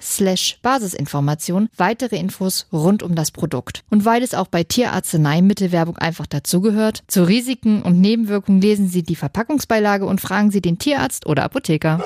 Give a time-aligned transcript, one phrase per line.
[0.00, 3.84] slash Basisinformation weitere Infos rund um das Produkt.
[3.90, 9.16] Und weil es auch bei Tierarzneimittelwerbung einfach dazugehört, zu Risiken und Nebenwirkungen lesen Sie die
[9.16, 12.02] Verpackungsbeilage und fragen Sie den Tierarzt oder Apotheker.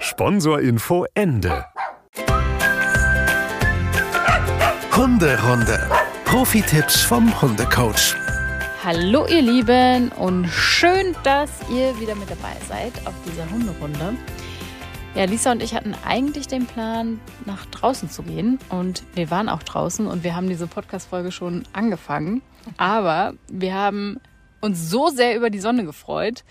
[0.00, 1.64] Sponsorinfo Ende.
[4.96, 5.88] Hunderunde.
[6.24, 8.16] Profi-Tipps vom Hundecoach.
[8.84, 14.18] Hallo ihr Lieben und schön, dass ihr wieder mit dabei seid auf dieser Hunderunde.
[15.14, 18.58] Ja, Lisa und ich hatten eigentlich den Plan, nach draußen zu gehen.
[18.68, 22.42] Und wir waren auch draußen und wir haben diese Podcast-Folge schon angefangen.
[22.78, 24.18] Aber wir haben
[24.60, 26.42] uns so sehr über die Sonne gefreut,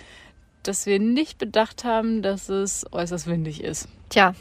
[0.64, 3.90] dass wir nicht bedacht haben, dass es äußerst windig ist.
[4.08, 4.34] Tja,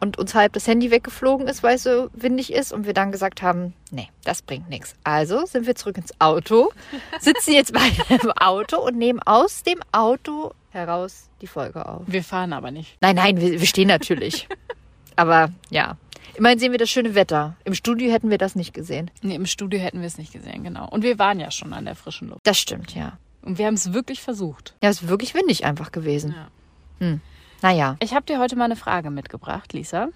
[0.00, 3.12] und uns halb das Handy weggeflogen ist, weil es so windig ist und wir dann
[3.12, 4.96] gesagt haben, nee, das bringt nichts.
[5.04, 6.72] Also sind wir zurück ins Auto,
[7.20, 7.72] sitzen jetzt
[8.08, 12.02] beide im Auto und nehmen aus dem Auto heraus die Folge auf.
[12.06, 12.96] Wir fahren aber nicht.
[13.00, 14.48] Nein, nein, wir, wir stehen natürlich.
[15.16, 15.96] aber ja.
[16.34, 17.56] Immerhin sehen wir das schöne Wetter.
[17.64, 19.10] Im Studio hätten wir das nicht gesehen.
[19.20, 20.88] Nee, im Studio hätten wir es nicht gesehen, genau.
[20.88, 22.40] Und wir waren ja schon an der frischen Luft.
[22.44, 23.18] Das stimmt, ja.
[23.42, 24.74] Und wir haben es wirklich versucht.
[24.82, 26.34] Ja, es ist wirklich windig einfach gewesen.
[26.34, 27.06] Ja.
[27.06, 27.20] Hm.
[27.60, 27.96] Naja.
[28.00, 30.08] Ich habe dir heute mal eine Frage mitgebracht, Lisa.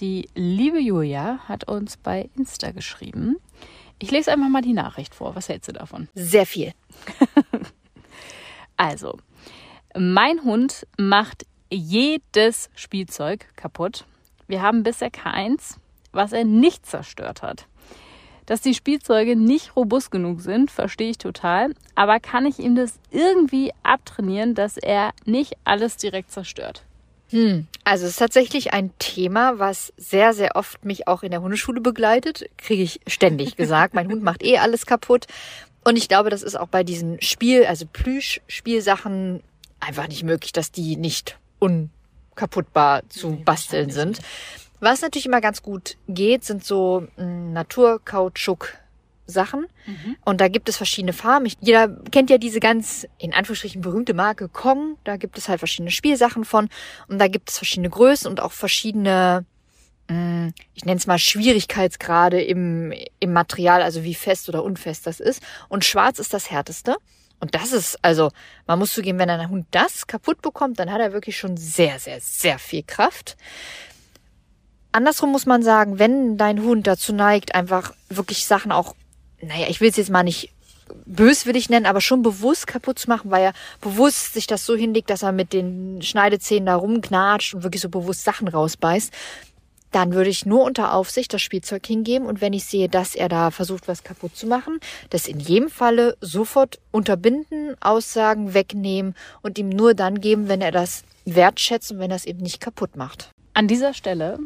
[0.00, 3.36] Die liebe Julia hat uns bei Insta geschrieben.
[3.98, 5.36] Ich lese einfach mal die Nachricht vor.
[5.36, 6.08] Was hältst du davon?
[6.14, 6.72] Sehr viel.
[8.76, 9.18] also,
[9.96, 14.04] mein Hund macht jedes Spielzeug kaputt.
[14.46, 15.78] Wir haben bisher keins,
[16.12, 17.66] was er nicht zerstört hat.
[18.46, 21.74] Dass die Spielzeuge nicht robust genug sind, verstehe ich total.
[21.94, 26.84] Aber kann ich ihm das irgendwie abtrainieren, dass er nicht alles direkt zerstört?
[27.30, 27.66] Hm.
[27.84, 31.80] Also es ist tatsächlich ein Thema, was sehr, sehr oft mich auch in der Hundeschule
[31.80, 32.44] begleitet.
[32.58, 33.94] Kriege ich ständig gesagt.
[33.94, 35.26] mein Hund macht eh alles kaputt.
[35.82, 39.42] Und ich glaube, das ist auch bei diesen Spiel, also Plüsch-Spielsachen
[39.84, 44.20] einfach nicht möglich, dass die nicht unkaputtbar zu nee, basteln sind.
[44.80, 48.74] Was natürlich immer ganz gut geht, sind so hm, Naturkautschuk.
[49.26, 49.66] Sachen.
[49.86, 50.16] Mhm.
[50.24, 51.50] Und da gibt es verschiedene Farben.
[51.60, 54.98] Jeder kennt ja diese ganz, in Anführungsstrichen, berühmte Marke Kong.
[55.04, 56.68] Da gibt es halt verschiedene Spielsachen von.
[57.08, 59.44] Und da gibt es verschiedene Größen und auch verschiedene,
[60.08, 65.20] hm, ich nenne es mal Schwierigkeitsgrade im, im Material, also wie fest oder unfest das
[65.20, 65.42] ist.
[65.68, 66.96] Und schwarz ist das härteste.
[67.44, 68.30] Und das ist, also,
[68.66, 71.98] man muss zugeben, wenn ein Hund das kaputt bekommt, dann hat er wirklich schon sehr,
[71.98, 73.36] sehr, sehr viel Kraft.
[74.92, 78.94] Andersrum muss man sagen, wenn dein Hund dazu neigt, einfach wirklich Sachen auch,
[79.42, 80.54] naja, ich will es jetzt mal nicht
[81.04, 83.52] böswillig nennen, aber schon bewusst kaputt zu machen, weil er
[83.82, 87.90] bewusst sich das so hinlegt, dass er mit den Schneidezähnen da rumknatscht und wirklich so
[87.90, 89.12] bewusst Sachen rausbeißt,
[89.94, 93.28] dann würde ich nur unter Aufsicht das Spielzeug hingeben und wenn ich sehe, dass er
[93.28, 99.58] da versucht, was kaputt zu machen, das in jedem Falle sofort unterbinden, Aussagen wegnehmen und
[99.58, 102.96] ihm nur dann geben, wenn er das wertschätzt und wenn er es eben nicht kaputt
[102.96, 103.30] macht.
[103.52, 104.40] An dieser Stelle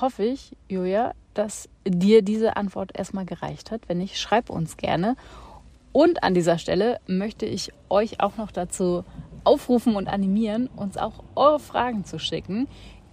[0.00, 3.82] hoffe ich, Julia, dass dir diese Antwort erstmal gereicht hat.
[3.86, 5.16] Wenn nicht, schreib uns gerne.
[5.92, 9.04] Und an dieser Stelle möchte ich euch auch noch dazu
[9.44, 12.66] aufrufen und animieren, uns auch eure Fragen zu schicken.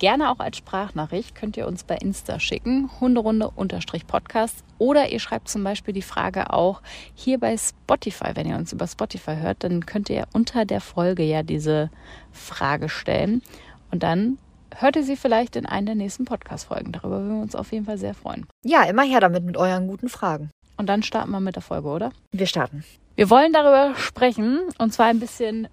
[0.05, 4.63] Gerne auch als Sprachnachricht könnt ihr uns bei Insta schicken, Hunderunde-Podcast.
[4.77, 6.83] Oder ihr schreibt zum Beispiel die Frage auch
[7.15, 8.35] hier bei Spotify.
[8.35, 11.89] Wenn ihr uns über Spotify hört, dann könnt ihr unter der Folge ja diese
[12.31, 13.41] Frage stellen.
[13.89, 14.37] Und dann
[14.75, 16.91] hört ihr sie vielleicht in einer der nächsten Podcast-Folgen.
[16.91, 18.45] Darüber würden wir uns auf jeden Fall sehr freuen.
[18.63, 20.51] Ja, immer her damit mit euren guten Fragen.
[20.77, 22.11] Und dann starten wir mit der Folge, oder?
[22.31, 22.83] Wir starten.
[23.15, 25.67] Wir wollen darüber sprechen und zwar ein bisschen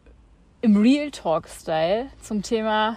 [0.62, 2.96] im Real Talk-Style zum Thema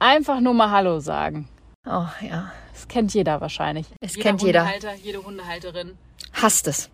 [0.00, 1.46] Einfach nur mal Hallo sagen.
[1.86, 2.50] Oh ja.
[2.72, 3.86] Das kennt jeder wahrscheinlich.
[4.00, 4.60] Es jeder kennt jeder.
[4.64, 5.98] Hundehalter, jede Hundehalterin.
[6.32, 6.88] Hasst es.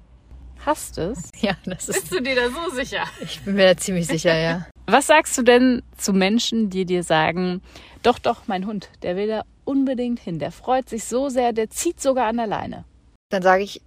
[0.64, 1.30] Hasst es?
[1.40, 2.00] Ja, das ist.
[2.00, 3.04] Bist du dir da so sicher?
[3.20, 4.66] Ich bin mir da ziemlich sicher, ja.
[4.88, 7.62] Was sagst du denn zu Menschen, die dir sagen,
[8.02, 10.40] Doch, doch, mein Hund, der will da unbedingt hin.
[10.40, 12.84] Der freut sich so sehr, der zieht sogar an der Leine.
[13.30, 13.80] Dann sage ich,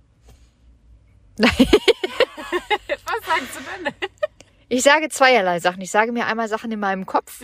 [1.38, 1.50] Was
[3.26, 3.94] sagst du denn?
[4.70, 5.82] Ich sage zweierlei Sachen.
[5.82, 7.44] Ich sage mir einmal Sachen in meinem Kopf,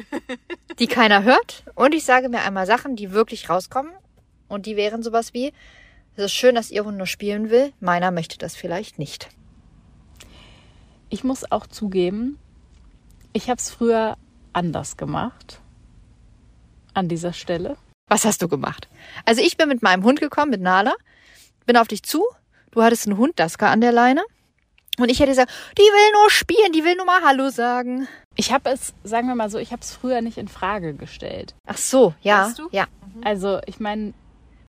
[0.80, 1.64] die keiner hört.
[1.74, 3.92] Und ich sage mir einmal Sachen, die wirklich rauskommen.
[4.48, 5.52] Und die wären sowas wie,
[6.16, 7.74] es ist schön, dass ihr Hund nur spielen will.
[7.80, 9.30] Meiner möchte das vielleicht nicht.
[11.10, 12.38] Ich muss auch zugeben,
[13.34, 14.18] ich habe es früher
[14.54, 15.62] anders gemacht.
[16.94, 17.76] An dieser Stelle.
[18.08, 18.88] Was hast du gemacht?
[19.26, 20.94] Also ich bin mit meinem Hund gekommen, mit Nala,
[21.66, 22.24] bin auf dich zu.
[22.72, 24.24] Du hattest einen Hund, Daska, an der Leine.
[24.98, 28.08] Und ich hätte gesagt, die will nur spielen, die will nur mal Hallo sagen.
[28.36, 31.54] Ich habe es, sagen wir mal so, ich habe es früher nicht in Frage gestellt.
[31.68, 32.68] Ach so, ja, Weißt du?
[32.72, 32.86] ja.
[33.24, 34.14] Also ich meine,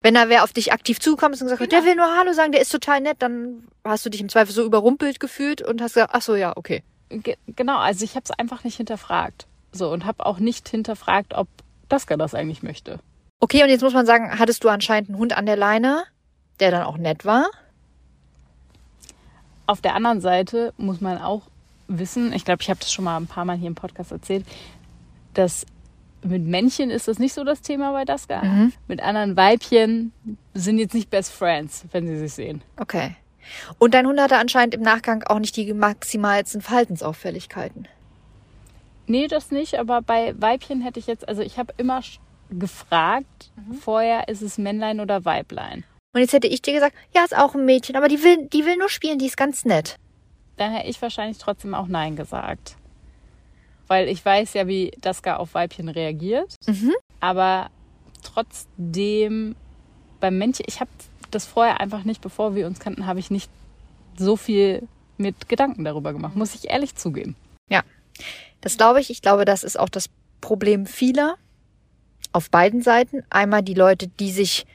[0.01, 2.33] Wenn da wer auf dich aktiv zugekommen ist und gesagt hat, der will nur Hallo
[2.33, 5.81] sagen, der ist total nett, dann hast du dich im Zweifel so überrumpelt gefühlt und
[5.81, 6.83] hast gesagt, ach so, ja, okay.
[7.09, 9.47] ge genau, also ich habe es einfach nicht hinterfragt.
[9.71, 11.47] So und habe auch nicht hinterfragt, ob
[11.89, 12.99] Daska das eigentlich möchte.
[13.39, 16.03] Okay, und jetzt muss man sagen, hattest du anscheinend einen Hund an der Leine,
[16.59, 17.47] der dann auch nett war?
[19.67, 21.43] Auf der anderen Seite muss man auch
[21.87, 24.45] wissen, ich glaube, ich habe das schon mal ein paar Mal hier im Podcast erzählt,
[25.33, 25.65] dass
[26.23, 28.41] mit Männchen ist das nicht so das Thema bei Daska.
[28.87, 30.11] Mit anderen Weibchen
[30.53, 32.63] sind jetzt nicht Best Friends, wenn sie sich sehen.
[32.77, 33.15] Okay.
[33.77, 37.87] Und dein Hund hatte anscheinend im Nachgang auch nicht die maximalsten Verhaltensauffälligkeiten.
[39.05, 42.01] Nee, das nicht, aber bei Weibchen hätte ich jetzt, also ich habe immer
[42.49, 45.85] gefragt, vorher ist es Männlein oder Weiblein.
[46.17, 48.65] Und jetzt hätte ich dir gesagt, ja, ist auch ein Mädchen, aber die will, die
[48.65, 49.97] will nur spielen, die ist ganz nett.
[50.55, 52.75] Dann hätte ich wahrscheinlich trotzdem auch Nein gesagt.
[53.85, 56.55] Weil ich weiß ja, wie Daska auf Weibchen reagiert.
[57.19, 57.69] Aber
[58.23, 59.55] trotzdem
[60.19, 60.89] beim Männchen, ich habe
[61.29, 63.51] das vorher einfach nicht, bevor wir uns kannten, habe ich nicht
[64.17, 64.87] so viel
[65.17, 67.35] mit Gedanken darüber gemacht, muss ich ehrlich zugeben.
[67.69, 67.83] Ja,
[68.61, 69.11] das glaube ich.
[69.11, 70.09] Ich glaube, das ist auch das
[70.41, 71.35] Problem vieler
[72.31, 73.23] auf beiden Seiten.
[73.29, 74.65] Einmal die Leute, die sich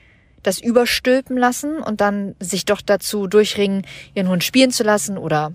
[0.42, 5.52] das überstülpen lassen und dann sich doch dazu durchringen, ihren Hund spielen zu lassen oder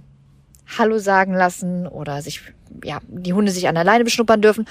[0.77, 2.41] Hallo sagen lassen oder sich,
[2.83, 4.67] ja, die Hunde sich an der Leine beschnuppern dürfen.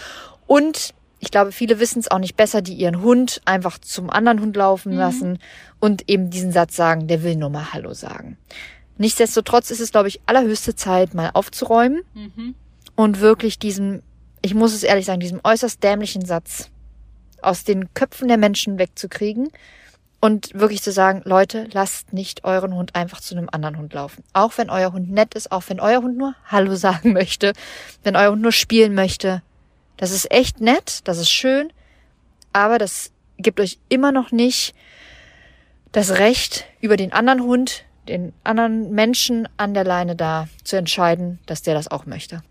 [0.46, 4.40] Und ich glaube, viele wissen es auch nicht besser, die ihren Hund einfach zum anderen
[4.40, 5.38] Hund laufen lassen
[5.80, 8.36] und eben diesen Satz sagen, der will nur mal Hallo sagen.
[8.98, 12.02] Nichtsdestotrotz ist es, glaube ich, allerhöchste Zeit, mal aufzuräumen
[12.94, 14.02] und wirklich diesem,
[14.42, 16.70] ich muss es ehrlich sagen, diesem äußerst dämlichen Satz
[17.42, 19.48] aus den Köpfen der Menschen wegzukriegen
[20.20, 24.24] und wirklich zu sagen, Leute, lasst nicht euren Hund einfach zu einem anderen Hund laufen.
[24.32, 27.52] Auch wenn euer Hund nett ist, auch wenn euer Hund nur Hallo sagen möchte,
[28.02, 29.42] wenn euer Hund nur spielen möchte.
[29.96, 31.72] Das ist echt nett, das ist schön,
[32.52, 34.74] aber das gibt euch immer noch nicht
[35.92, 41.38] das Recht, über den anderen Hund, den anderen Menschen an der Leine da zu entscheiden,
[41.46, 42.42] dass der das auch möchte.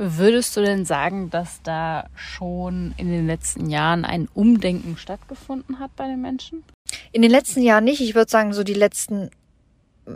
[0.00, 5.96] Würdest du denn sagen, dass da schon in den letzten Jahren ein Umdenken stattgefunden hat
[5.96, 6.62] bei den Menschen?
[7.10, 8.00] In den letzten Jahren nicht.
[8.00, 9.28] Ich würde sagen, so die letzten
[10.06, 10.12] äh,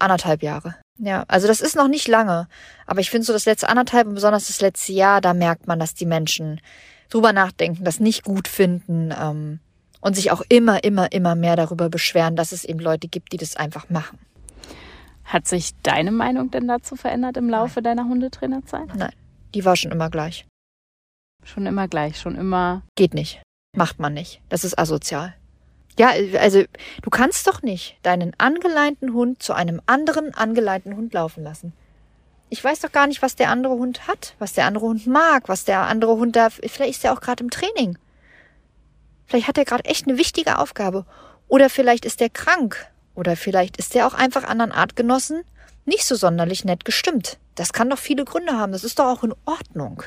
[0.00, 0.74] anderthalb Jahre.
[0.98, 2.48] Ja, also das ist noch nicht lange.
[2.84, 5.78] Aber ich finde so das letzte anderthalb und besonders das letzte Jahr, da merkt man,
[5.78, 6.60] dass die Menschen
[7.10, 9.60] drüber nachdenken, das nicht gut finden ähm,
[10.00, 13.36] und sich auch immer, immer, immer mehr darüber beschweren, dass es eben Leute gibt, die
[13.36, 14.18] das einfach machen.
[15.26, 18.94] Hat sich deine Meinung denn dazu verändert im Laufe deiner Hundetrainerzeit?
[18.94, 19.12] Nein,
[19.54, 20.46] die war schon immer gleich.
[21.44, 22.82] Schon immer gleich, schon immer.
[22.96, 23.42] Geht nicht.
[23.76, 24.40] Macht man nicht.
[24.48, 25.34] Das ist asozial.
[25.98, 26.62] Ja, also
[27.02, 31.72] du kannst doch nicht deinen angeleinten Hund zu einem anderen angeleinten Hund laufen lassen.
[32.48, 35.48] Ich weiß doch gar nicht, was der andere Hund hat, was der andere Hund mag,
[35.48, 36.50] was der andere Hund da.
[36.50, 37.98] Vielleicht ist er auch gerade im Training.
[39.26, 41.04] Vielleicht hat er gerade echt eine wichtige Aufgabe.
[41.48, 42.86] Oder vielleicht ist er krank.
[43.16, 45.42] Oder vielleicht ist er auch einfach anderen Artgenossen
[45.86, 47.38] nicht so sonderlich nett gestimmt.
[47.54, 48.72] Das kann doch viele Gründe haben.
[48.72, 50.02] Das ist doch auch in Ordnung.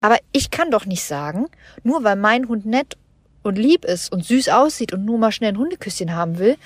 [0.00, 1.46] Aber ich kann doch nicht sagen,
[1.82, 2.96] nur weil mein Hund nett
[3.42, 6.56] und lieb ist und süß aussieht und nur mal schnell ein Hundeküsschen haben will,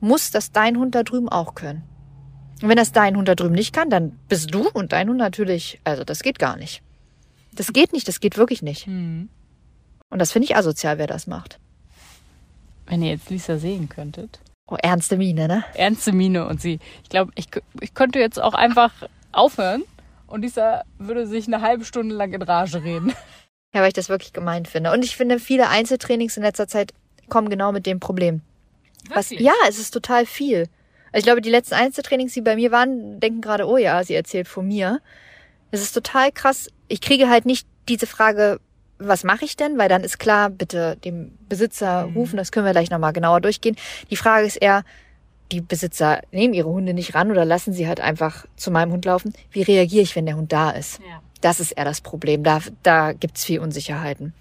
[0.00, 1.82] muss das dein Hund da drüben auch können.
[2.60, 5.18] Und wenn das dein Hund da drüben nicht kann, dann bist du und dein Hund
[5.18, 6.82] natürlich, also das geht gar nicht.
[7.52, 8.86] Das geht nicht, das geht wirklich nicht.
[10.10, 11.58] Und das finde ich asozial, wer das macht.
[12.86, 14.38] Wenn ihr jetzt Lisa sehen könntet.
[14.68, 15.64] Oh, ernste Miene, ne?
[15.74, 16.78] Ernste Miene und sie.
[17.02, 17.48] Ich glaube, ich,
[17.80, 18.92] ich könnte jetzt auch einfach
[19.32, 19.82] aufhören
[20.26, 23.12] und Lisa würde sich eine halbe Stunde lang in Rage reden.
[23.74, 24.92] Ja, weil ich das wirklich gemein finde.
[24.92, 26.92] Und ich finde, viele Einzeltrainings in letzter Zeit
[27.28, 28.42] kommen genau mit dem Problem.
[29.08, 29.46] Was, Wirklich?
[29.46, 30.68] ja, es ist total viel.
[31.12, 34.14] Also ich glaube, die letzten Einzeltrainings, die bei mir waren, denken gerade, oh ja, sie
[34.14, 35.00] erzählt von mir.
[35.70, 36.68] Es ist total krass.
[36.88, 38.60] Ich kriege halt nicht diese Frage,
[39.06, 39.78] was mache ich denn?
[39.78, 43.76] Weil dann ist klar, bitte dem Besitzer rufen, das können wir gleich nochmal genauer durchgehen.
[44.10, 44.84] Die Frage ist eher,
[45.52, 49.04] die Besitzer nehmen ihre Hunde nicht ran oder lassen sie halt einfach zu meinem Hund
[49.04, 49.34] laufen.
[49.50, 50.98] Wie reagiere ich, wenn der Hund da ist?
[51.00, 51.20] Ja.
[51.40, 52.42] Das ist eher das Problem.
[52.42, 54.32] Da, da gibt's viel Unsicherheiten.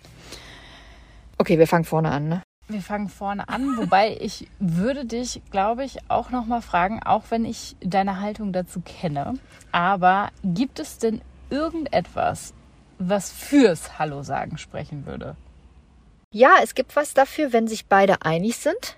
[1.38, 2.44] Okay, wir fangen vorne an, ne?
[2.68, 7.24] Wir fangen vorne an, wobei ich würde dich, glaube ich, auch noch mal fragen, auch
[7.30, 9.34] wenn ich deine Haltung dazu kenne.
[9.72, 12.54] Aber gibt es denn irgendetwas,
[13.10, 15.36] was fürs Hallo sagen sprechen würde?
[16.34, 18.98] Ja, es gibt was dafür, wenn sich beide einig sind.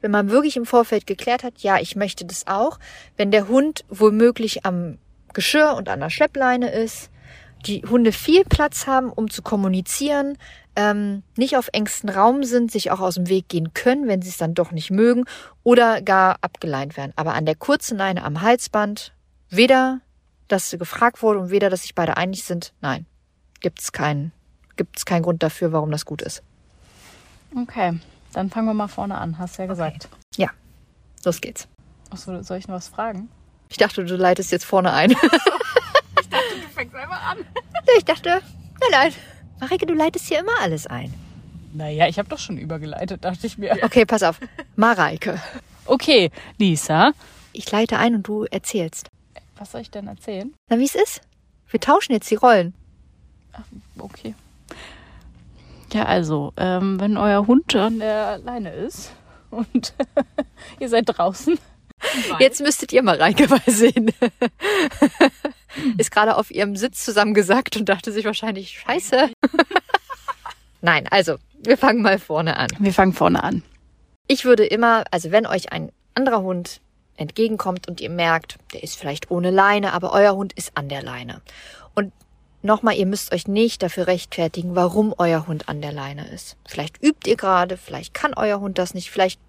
[0.00, 2.78] Wenn man wirklich im Vorfeld geklärt hat, ja, ich möchte das auch.
[3.16, 4.98] Wenn der Hund womöglich am
[5.34, 7.10] Geschirr und an der Schleppleine ist,
[7.66, 10.38] die Hunde viel Platz haben, um zu kommunizieren,
[10.76, 14.28] ähm, nicht auf engstem Raum sind, sich auch aus dem Weg gehen können, wenn sie
[14.28, 15.24] es dann doch nicht mögen
[15.64, 17.12] oder gar abgeleint werden.
[17.16, 19.12] Aber an der kurzen Leine am Halsband,
[19.50, 20.00] weder,
[20.48, 23.06] dass gefragt wurde und weder, dass sich beide einig sind, nein,
[23.60, 24.32] gibt's keinen,
[24.76, 26.42] gibt's keinen Grund dafür, warum das gut ist.
[27.56, 27.98] Okay,
[28.32, 30.08] dann fangen wir mal vorne an, hast du ja gesagt.
[30.36, 30.50] Ja,
[31.24, 31.68] los geht's.
[32.10, 33.28] Achso, soll ich noch was fragen?
[33.68, 35.14] Ich dachte, du leitest jetzt vorne ein.
[36.30, 37.38] Du fängst einfach an.
[37.96, 38.28] ich dachte,
[38.80, 39.12] nein, nein.
[39.60, 41.12] Marike, du leitest hier immer alles ein.
[41.72, 43.76] Naja, ich habe doch schon übergeleitet, dachte ich mir.
[43.82, 44.38] Okay, pass auf.
[44.76, 45.40] Mareike.
[45.86, 47.12] Okay, Lisa,
[47.52, 49.08] Ich leite ein und du erzählst.
[49.58, 50.54] Was soll ich denn erzählen?
[50.68, 51.20] Na, wie es ist?
[51.68, 52.74] Wir tauschen jetzt die Rollen.
[53.98, 54.34] Okay.
[55.92, 59.12] Ja, also, ähm, wenn euer Hund an der Leine ist
[59.50, 59.94] und
[60.80, 61.58] ihr seid draußen.
[62.38, 63.18] Jetzt müsstet ihr mal
[63.66, 64.12] sehen.
[65.98, 69.30] Ist gerade auf ihrem Sitz zusammengesackt und dachte sich wahrscheinlich, scheiße.
[70.80, 72.68] Nein, also, wir fangen mal vorne an.
[72.78, 73.64] Wir fangen vorne an.
[74.28, 76.80] Ich würde immer, also wenn euch ein anderer Hund
[77.18, 81.02] entgegenkommt und ihr merkt, der ist vielleicht ohne Leine, aber euer Hund ist an der
[81.02, 81.42] Leine.
[81.94, 82.12] Und
[82.62, 86.56] nochmal, ihr müsst euch nicht dafür rechtfertigen, warum euer Hund an der Leine ist.
[86.66, 89.40] Vielleicht übt ihr gerade, vielleicht kann euer Hund das nicht, vielleicht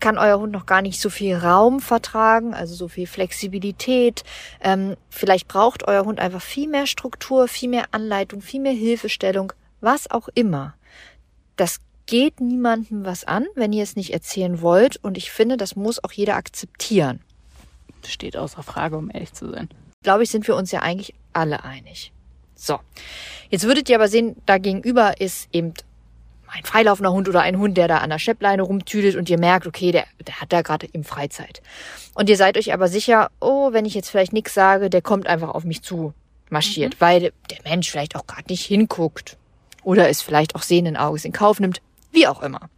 [0.00, 4.24] kann euer Hund noch gar nicht so viel Raum vertragen, also so viel Flexibilität.
[4.60, 9.52] Ähm, vielleicht braucht euer Hund einfach viel mehr Struktur, viel mehr Anleitung, viel mehr Hilfestellung,
[9.80, 10.74] was auch immer.
[11.56, 14.96] Das geht niemandem was an, wenn ihr es nicht erzählen wollt.
[15.02, 17.20] Und ich finde, das muss auch jeder akzeptieren.
[18.06, 19.68] Steht außer Frage, um ehrlich zu sein.
[20.02, 22.12] Glaube ich, sind wir uns ja eigentlich alle einig.
[22.54, 22.78] So.
[23.50, 25.74] Jetzt würdet ihr aber sehen, da gegenüber ist eben
[26.46, 29.66] ein freilaufender Hund oder ein Hund, der da an der Scheppleine rumtüdelt und ihr merkt,
[29.66, 31.62] okay, der, der hat da gerade eben Freizeit.
[32.14, 35.26] Und ihr seid euch aber sicher, oh, wenn ich jetzt vielleicht nichts sage, der kommt
[35.26, 36.14] einfach auf mich zu
[36.50, 39.36] marschiert, weil der Mensch vielleicht auch gerade nicht hinguckt
[39.82, 41.80] oder es vielleicht auch sehenden Auges in Kauf nimmt,
[42.14, 42.70] wie auch immer.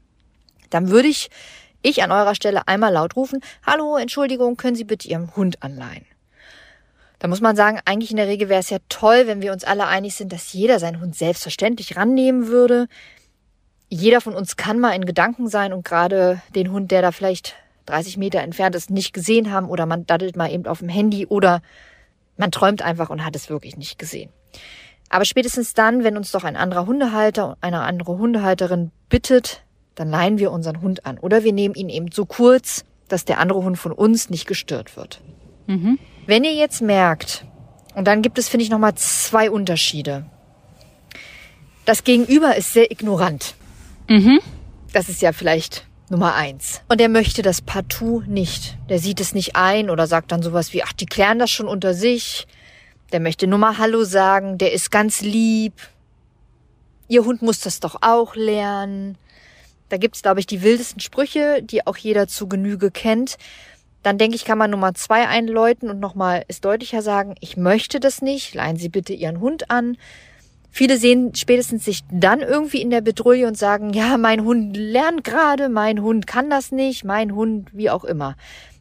[0.70, 1.28] Dann würde ich,
[1.82, 6.06] ich an eurer Stelle einmal laut rufen, hallo, Entschuldigung, können Sie bitte Ihrem Hund anleihen?
[7.18, 9.64] Da muss man sagen, eigentlich in der Regel wäre es ja toll, wenn wir uns
[9.64, 12.88] alle einig sind, dass jeder seinen Hund selbstverständlich rannehmen würde.
[13.88, 17.54] Jeder von uns kann mal in Gedanken sein und gerade den Hund, der da vielleicht
[17.86, 21.26] 30 Meter entfernt ist, nicht gesehen haben oder man daddelt mal eben auf dem Handy
[21.26, 21.62] oder
[22.36, 24.30] man träumt einfach und hat es wirklich nicht gesehen.
[25.08, 29.62] Aber spätestens dann, wenn uns doch ein anderer Hundehalter, eine andere Hundehalterin bittet,
[29.94, 31.18] dann leihen wir unseren Hund an.
[31.18, 34.96] Oder wir nehmen ihn eben so kurz, dass der andere Hund von uns nicht gestört
[34.96, 35.20] wird.
[36.26, 37.44] Wenn ihr jetzt merkt,
[37.94, 40.26] und dann gibt es, finde ich, nochmal zwei Unterschiede.
[41.86, 43.54] Das Gegenüber ist sehr ignorant.
[44.92, 46.82] Das ist ja vielleicht Nummer eins.
[46.88, 48.76] Und er möchte das partout nicht.
[48.88, 51.68] Der sieht es nicht ein oder sagt dann sowas wie, ach, die klären das schon
[51.68, 52.46] unter sich.
[53.12, 55.74] Der möchte nur mal Hallo sagen, der ist ganz lieb.
[57.08, 59.16] Ihr Hund muss das doch auch lernen.
[59.88, 63.36] Da gibt's, glaube ich, die wildesten Sprüche, die auch jeder zu Genüge kennt.
[64.02, 68.00] Dann denke ich, kann man Nummer zwei einläuten und nochmal es deutlicher sagen, ich möchte
[68.00, 69.96] das nicht, leihen Sie bitte Ihren Hund an.
[70.70, 75.24] Viele sehen spätestens sich dann irgendwie in der Bedrohung und sagen, ja, mein Hund lernt
[75.24, 78.36] gerade, mein Hund kann das nicht, mein Hund, wie auch immer.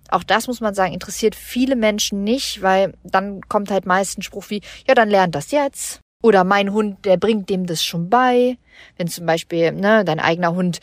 [0.09, 4.21] Auch das muss man sagen, interessiert viele Menschen nicht, weil dann kommt halt meist ein
[4.21, 5.99] Spruch wie, ja, dann lernt das jetzt.
[6.23, 8.57] Oder mein Hund, der bringt dem das schon bei.
[8.97, 10.79] Wenn zum Beispiel ne, dein eigener Hund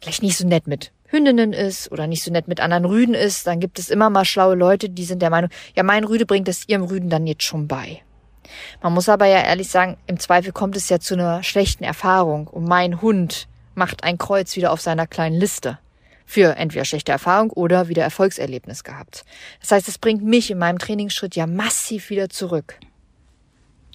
[0.00, 3.46] vielleicht nicht so nett mit Hündinnen ist oder nicht so nett mit anderen Rüden ist,
[3.46, 6.48] dann gibt es immer mal schlaue Leute, die sind der Meinung, ja, mein Rüde bringt
[6.48, 8.02] es ihrem Rüden dann jetzt schon bei.
[8.82, 12.46] Man muss aber ja ehrlich sagen, im Zweifel kommt es ja zu einer schlechten Erfahrung
[12.46, 15.78] und mein Hund macht ein Kreuz wieder auf seiner kleinen Liste
[16.28, 19.24] für entweder schlechte Erfahrung oder wieder Erfolgserlebnis gehabt.
[19.60, 22.78] Das heißt, es bringt mich in meinem Trainingsschritt ja massiv wieder zurück.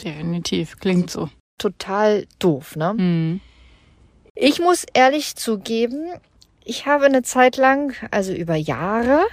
[0.03, 1.29] Definitiv, klingt so.
[1.59, 2.95] Total doof, ne?
[2.95, 3.41] Mhm.
[4.33, 6.11] Ich muss ehrlich zugeben,
[6.65, 9.23] ich habe eine Zeit lang, also über Jahre,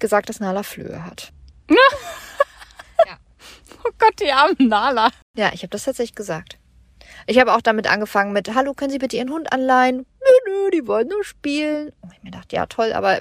[0.00, 1.32] gesagt, dass Nala Flöhe hat.
[3.88, 5.10] Oh Gott, die armen Nala.
[5.36, 6.58] Ja, ich habe das tatsächlich gesagt.
[7.28, 10.06] Ich habe auch damit angefangen mit, hallo, können Sie bitte Ihren Hund anleihen?
[10.46, 11.92] Nö, die wollen nur spielen.
[12.02, 13.18] Und ich mir dachte, ja toll, aber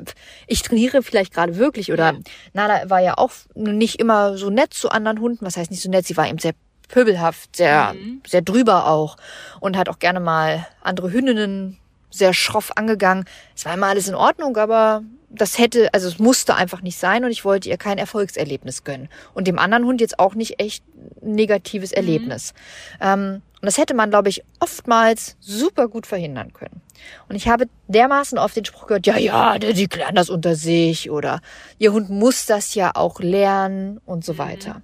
[0.48, 1.92] ich trainiere vielleicht gerade wirklich.
[1.92, 2.20] Oder Ja.
[2.54, 5.46] Nala war ja auch nicht immer so nett zu anderen Hunden.
[5.46, 6.06] Was heißt nicht so nett?
[6.06, 6.54] Sie war eben sehr
[6.88, 8.22] pöbelhaft, sehr, Mhm.
[8.28, 9.18] sehr drüber auch.
[9.60, 11.78] Und hat auch gerne mal andere Hündinnen
[12.12, 13.26] sehr schroff angegangen.
[13.56, 17.26] Es war immer alles in Ordnung, aber das hätte, also es musste einfach nicht sein
[17.26, 19.10] und ich wollte ihr kein Erfolgserlebnis gönnen.
[19.34, 20.84] Und dem anderen Hund jetzt auch nicht echt
[21.22, 22.54] ein negatives Erlebnis.
[23.02, 26.82] Ähm, und das hätte man, glaube ich, oftmals super gut verhindern können.
[27.28, 31.10] Und ich habe dermaßen oft den Spruch gehört, ja, ja, die klären das unter sich
[31.10, 31.42] oder
[31.80, 34.84] ihr Hund muss das ja auch lernen und so weiter.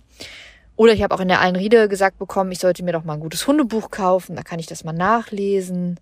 [0.78, 3.20] Oder ich habe auch in der Einriede gesagt bekommen, ich sollte mir doch mal ein
[3.20, 6.00] gutes Hundebuch kaufen, da kann ich das mal nachlesen.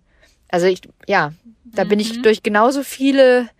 [0.48, 1.34] Also ich, ja,
[1.64, 3.50] da bin ich durch genauso viele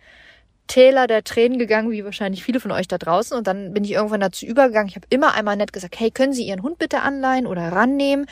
[0.71, 3.37] Täler der Tränen gegangen, wie wahrscheinlich viele von euch da draußen.
[3.37, 4.87] Und dann bin ich irgendwann dazu übergegangen.
[4.87, 8.25] Ich habe immer einmal nett gesagt, hey, können Sie Ihren Hund bitte anleihen oder rannehmen?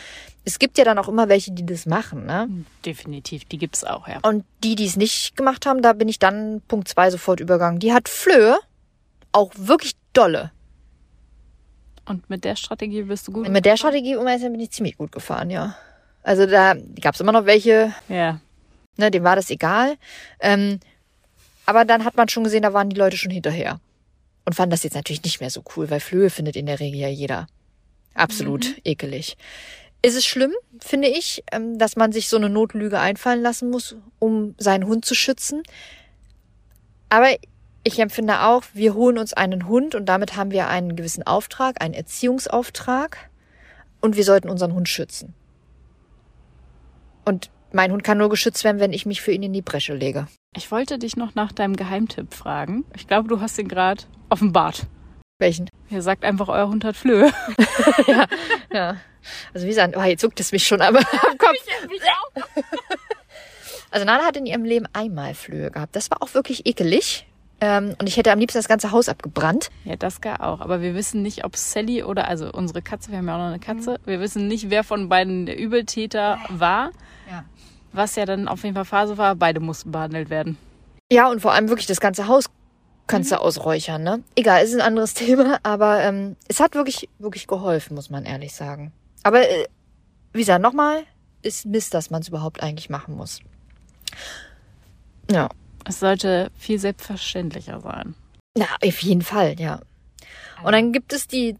[0.45, 2.47] Es gibt ja dann auch immer welche, die das machen, ne?
[2.85, 4.19] Definitiv, die gibt's auch, ja.
[4.21, 7.79] Und die, die es nicht gemacht haben, da bin ich dann Punkt zwei sofort übergegangen.
[7.81, 8.57] Die hat Flöhe,
[9.33, 10.51] auch wirklich dolle.
[12.07, 13.49] Und mit der Strategie bist du gut?
[13.49, 15.75] Mit der Strategie um bin ich ziemlich gut gefahren, ja.
[16.23, 18.39] Also da gab es immer noch welche, Ja.
[18.95, 19.97] ne, dem war das egal.
[20.39, 20.79] Ähm,
[21.69, 23.79] aber dann hat man schon gesehen, da waren die Leute schon hinterher.
[24.43, 26.99] Und fanden das jetzt natürlich nicht mehr so cool, weil Flöhe findet in der Regel
[26.99, 27.45] ja jeder.
[28.15, 29.37] Absolut ekelig.
[30.01, 33.97] Ist es schlimm, finde ich, ähm, dass man sich so eine Notlüge einfallen lassen muss,
[34.17, 35.61] um seinen Hund zu schützen.
[37.09, 37.27] Aber
[37.83, 41.83] ich empfinde auch, wir holen uns einen Hund und damit haben wir einen gewissen Auftrag,
[41.83, 43.29] einen Erziehungsauftrag
[44.01, 45.35] und wir sollten unseren Hund schützen.
[47.25, 49.93] Und mein Hund kann nur geschützt werden, wenn ich mich für ihn in die Bresche
[49.93, 50.27] lege.
[50.55, 52.85] Ich wollte dich noch nach deinem Geheimtipp fragen.
[52.95, 54.87] Ich glaube, du hast ihn gerade offenbart.
[55.39, 55.69] Welchen?
[55.89, 57.31] Ihr sagt einfach, euer Hund hat Flöhe.
[58.73, 58.97] Ja.
[59.53, 60.99] Also wie gesagt, oh, jetzt zuckt es mich schon aber
[61.29, 61.57] am Kopf.
[63.91, 65.95] Also Nala hat in ihrem Leben einmal Flöhe gehabt.
[65.95, 67.25] Das war auch wirklich ekelig.
[67.61, 69.69] Ähm, und ich hätte am liebsten das ganze Haus abgebrannt.
[69.83, 70.61] Ja, das gar auch.
[70.61, 73.47] Aber wir wissen nicht, ob Sally oder, also unsere Katze, wir haben ja auch noch
[73.47, 74.09] eine Katze, Mhm.
[74.09, 76.91] wir wissen nicht, wer von beiden der Übeltäter war.
[77.29, 77.43] Ja.
[77.91, 80.57] Was ja dann auf jeden Fall Phase war, beide mussten behandelt werden.
[81.11, 82.45] Ja, und vor allem wirklich das ganze Haus
[83.07, 84.23] kannst du ausräuchern, ne?
[84.35, 88.53] Egal, ist ein anderes Thema, aber ähm, es hat wirklich, wirklich geholfen, muss man ehrlich
[88.53, 88.91] sagen.
[89.23, 89.65] Aber äh,
[90.33, 91.03] wie gesagt, nochmal,
[91.41, 93.39] ist Mist, dass man es überhaupt eigentlich machen muss.
[95.31, 95.49] Ja.
[95.85, 98.13] Es sollte viel selbstverständlicher sein.
[98.55, 99.79] Ja, auf jeden Fall, ja.
[100.61, 101.55] Und dann gibt es die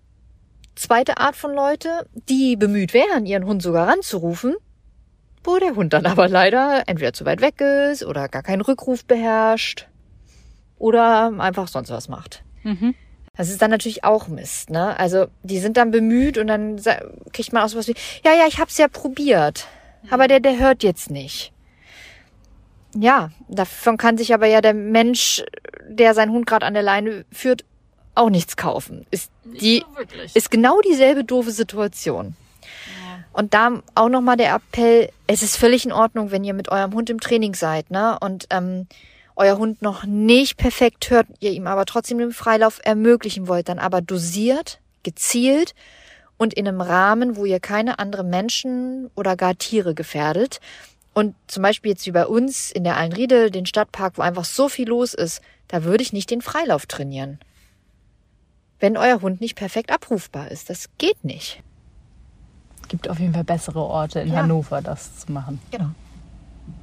[0.75, 4.55] zweite Art von Leute, die bemüht wären, ihren Hund sogar ranzurufen,
[5.49, 9.05] wo der Hund dann aber leider entweder zu weit weg ist oder gar keinen Rückruf
[9.05, 9.88] beherrscht
[10.77, 12.43] oder einfach sonst was macht.
[12.63, 12.95] Mhm.
[13.35, 14.99] Das ist dann natürlich auch Mist, ne?
[14.99, 16.79] Also die sind dann bemüht und dann
[17.31, 19.67] kriegt man auch sowas wie, ja, ja, ich hab's ja probiert,
[20.09, 21.53] aber der, der hört jetzt nicht.
[22.95, 25.43] Ja, davon kann sich aber ja der Mensch,
[25.88, 27.63] der seinen Hund gerade an der Leine führt,
[28.15, 29.05] auch nichts kaufen.
[29.12, 30.35] Ist die wirklich.
[30.35, 32.35] ist genau dieselbe doofe Situation.
[33.31, 36.93] Und da auch nochmal der Appell, es ist völlig in Ordnung, wenn ihr mit eurem
[36.93, 38.17] Hund im Training seid, ne?
[38.19, 38.87] Und ähm,
[39.35, 43.79] euer Hund noch nicht perfekt hört, ihr ihm aber trotzdem den Freilauf ermöglichen wollt, dann
[43.79, 45.75] aber dosiert, gezielt
[46.37, 50.59] und in einem Rahmen, wo ihr keine anderen Menschen oder gar Tiere gefährdet.
[51.13, 54.69] Und zum Beispiel jetzt wie bei uns in der Allenriede, den Stadtpark, wo einfach so
[54.69, 57.39] viel los ist, da würde ich nicht den Freilauf trainieren.
[58.79, 60.69] Wenn euer Hund nicht perfekt abrufbar ist.
[60.69, 61.61] Das geht nicht.
[62.89, 64.38] Gibt auf jeden Fall bessere Orte in Ja.
[64.39, 65.60] Hannover, das zu machen.
[65.71, 65.89] Genau.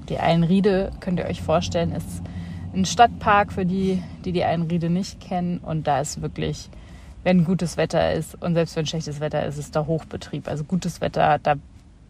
[0.08, 2.22] Die Eilenriede, könnt ihr euch vorstellen, ist
[2.74, 5.58] ein Stadtpark für die, die die Eilenriede nicht kennen.
[5.58, 6.68] Und da ist wirklich,
[7.24, 10.48] wenn gutes Wetter ist und selbst wenn schlechtes Wetter ist, ist da Hochbetrieb.
[10.48, 11.54] Also gutes Wetter, da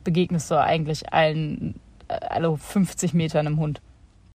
[0.05, 1.75] begegnest du eigentlich allen,
[2.09, 3.81] äh, alle 50 Metern im Hund.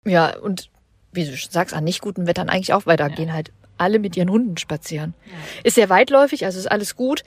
[0.06, 0.70] Ja, und
[1.12, 3.15] wie du schon sagst, an nicht guten Wettern eigentlich auch, weil da Ja.
[3.15, 5.13] gehen halt alle mit ihren Hunden spazieren.
[5.63, 7.24] Ist sehr weitläufig, also ist alles gut.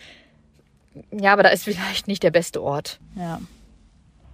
[1.12, 2.98] Ja, aber da ist vielleicht nicht der beste Ort.
[3.14, 3.40] Ja.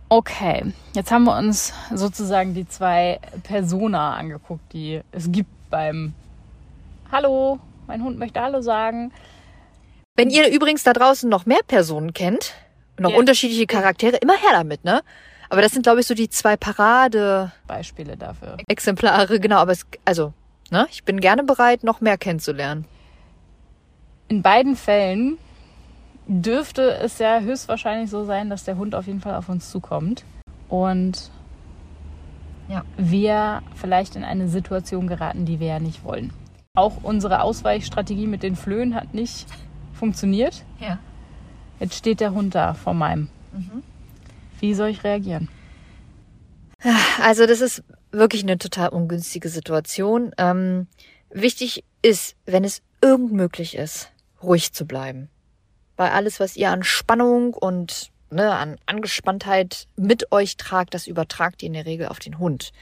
[0.09, 6.15] Okay, jetzt haben wir uns sozusagen die zwei Persona angeguckt, die es gibt beim
[7.11, 9.13] Hallo, mein Hund möchte Hallo sagen.
[10.17, 12.55] Wenn ihr übrigens da draußen noch mehr Personen kennt,
[12.99, 13.19] noch Ja.
[13.19, 15.03] unterschiedliche Charaktere, immer her damit, ne?
[15.49, 18.49] Aber das sind, glaube ich, so die zwei Beispiele dafür.
[18.49, 19.59] Parade-Exemplare, genau.
[19.59, 20.33] Aber es, also,
[20.71, 20.87] ne?
[20.91, 22.85] Ich bin gerne bereit, noch mehr kennenzulernen.
[24.29, 25.39] In beiden Fällen
[26.27, 30.25] dürfte es ja höchstwahrscheinlich so sein, dass der Hund auf jeden Fall auf uns zukommt
[30.69, 31.31] und
[32.69, 32.85] Ja.
[32.97, 36.33] wir vielleicht in eine Situation geraten, die wir ja nicht wollen.
[36.75, 39.47] Auch unsere Ausweichstrategie mit den Flöhen hat nicht
[39.95, 40.65] funktioniert.
[40.81, 40.99] Ja.
[41.81, 43.29] Jetzt steht der Hund da vor meinem.
[44.61, 45.49] Wie soll ich reagieren?
[47.23, 50.33] Also das ist wirklich eine total ungünstige Situation.
[50.39, 50.87] Ähm,
[51.31, 54.11] wichtig ist, wenn es irgend möglich ist,
[54.43, 55.29] ruhig zu bleiben.
[55.97, 61.63] Weil alles, was ihr an Spannung und ne, an Angespanntheit mit euch tragt, das übertragt
[61.63, 62.73] ihr in der Regel auf den Hund.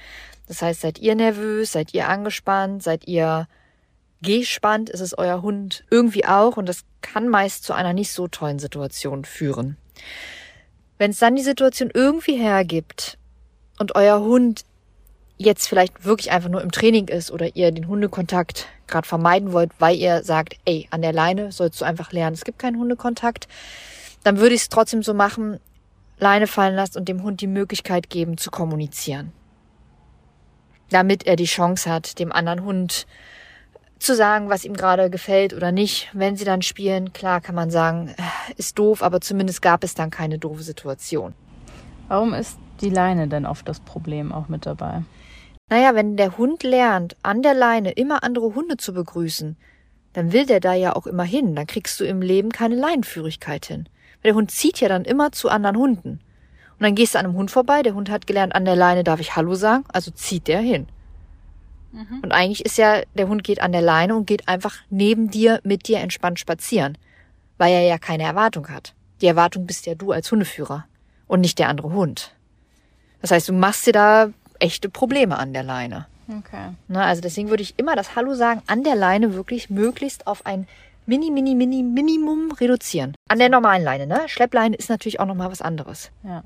[0.48, 3.48] Das heißt, seid ihr nervös, seid ihr angespannt, seid ihr
[4.22, 8.28] gespannt, ist es euer Hund irgendwie auch und das kann meist zu einer nicht so
[8.28, 9.76] tollen Situation führen.
[10.98, 13.18] Wenn es dann die Situation irgendwie hergibt
[13.78, 14.64] und euer Hund
[15.36, 19.72] jetzt vielleicht wirklich einfach nur im Training ist oder ihr den Hundekontakt gerade vermeiden wollt,
[19.78, 23.48] weil ihr sagt, ey, an der Leine sollst du einfach lernen, es gibt keinen Hundekontakt,
[24.22, 25.58] dann würde ich es trotzdem so machen,
[26.18, 29.32] Leine fallen lassen und dem Hund die Möglichkeit geben zu kommunizieren.
[30.90, 33.06] Damit er die Chance hat, dem anderen Hund
[33.98, 36.10] zu sagen, was ihm gerade gefällt oder nicht.
[36.12, 39.94] Wenn sie dann spielen, klar kann man sagen, äh, ist doof, aber zumindest gab es
[39.94, 41.34] dann keine doofe Situation.
[42.08, 45.02] Warum ist die Leine denn oft das Problem auch mit dabei?
[45.70, 49.56] Naja, wenn der Hund lernt, an der Leine immer andere Hunde zu begrüßen,
[50.12, 51.56] dann will der da ja auch immer hin.
[51.56, 53.88] Dann kriegst du im Leben keine Leinenführigkeit hin.
[54.22, 56.20] Weil der Hund zieht ja dann immer zu anderen Hunden.
[56.78, 59.04] Und dann gehst du an einem Hund vorbei, der Hund hat gelernt, an der Leine
[59.04, 60.86] darf ich Hallo sagen, also zieht der hin.
[61.92, 62.20] Mhm.
[62.22, 65.60] Und eigentlich ist ja, der Hund geht an der Leine und geht einfach neben dir,
[65.62, 66.98] mit dir entspannt spazieren.
[67.56, 68.94] Weil er ja keine Erwartung hat.
[69.20, 70.84] Die Erwartung bist ja du als Hundeführer
[71.26, 72.34] und nicht der andere Hund.
[73.20, 74.30] Das heißt, du machst dir da
[74.64, 76.06] echte Probleme an der Leine.
[76.26, 76.70] Okay.
[76.88, 80.46] Na, also deswegen würde ich immer das Hallo sagen an der Leine wirklich möglichst auf
[80.46, 80.66] ein
[81.04, 83.14] Mini, Mini, Mini, Minimum reduzieren.
[83.28, 84.22] An der normalen Leine, ne?
[84.26, 86.10] Schleppleine ist natürlich auch nochmal was anderes.
[86.22, 86.42] Ja.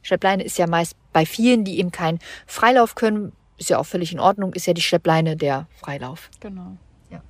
[0.00, 4.12] Schleppleine ist ja meist bei vielen, die eben keinen Freilauf können, ist ja auch völlig
[4.12, 6.30] in Ordnung, ist ja die Schleppleine der Freilauf.
[6.38, 6.76] Genau.
[7.10, 7.20] Ja.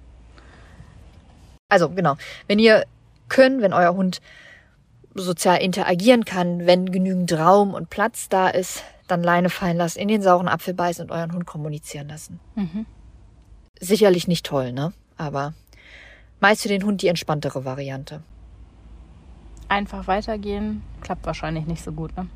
[1.70, 2.16] Also, genau.
[2.46, 2.84] Wenn ihr
[3.30, 4.20] könnt, wenn euer Hund
[5.14, 10.08] sozial interagieren kann, wenn genügend Raum und Platz da ist, dann Leine fallen lassen, in
[10.08, 12.40] den sauren Apfel beißen und euren Hund kommunizieren lassen.
[12.54, 12.86] Mhm.
[13.80, 14.92] Sicherlich nicht toll, ne?
[15.16, 15.54] Aber
[16.40, 18.22] meist für den Hund die entspanntere Variante.
[19.68, 22.28] Einfach weitergehen klappt wahrscheinlich nicht so gut, ne?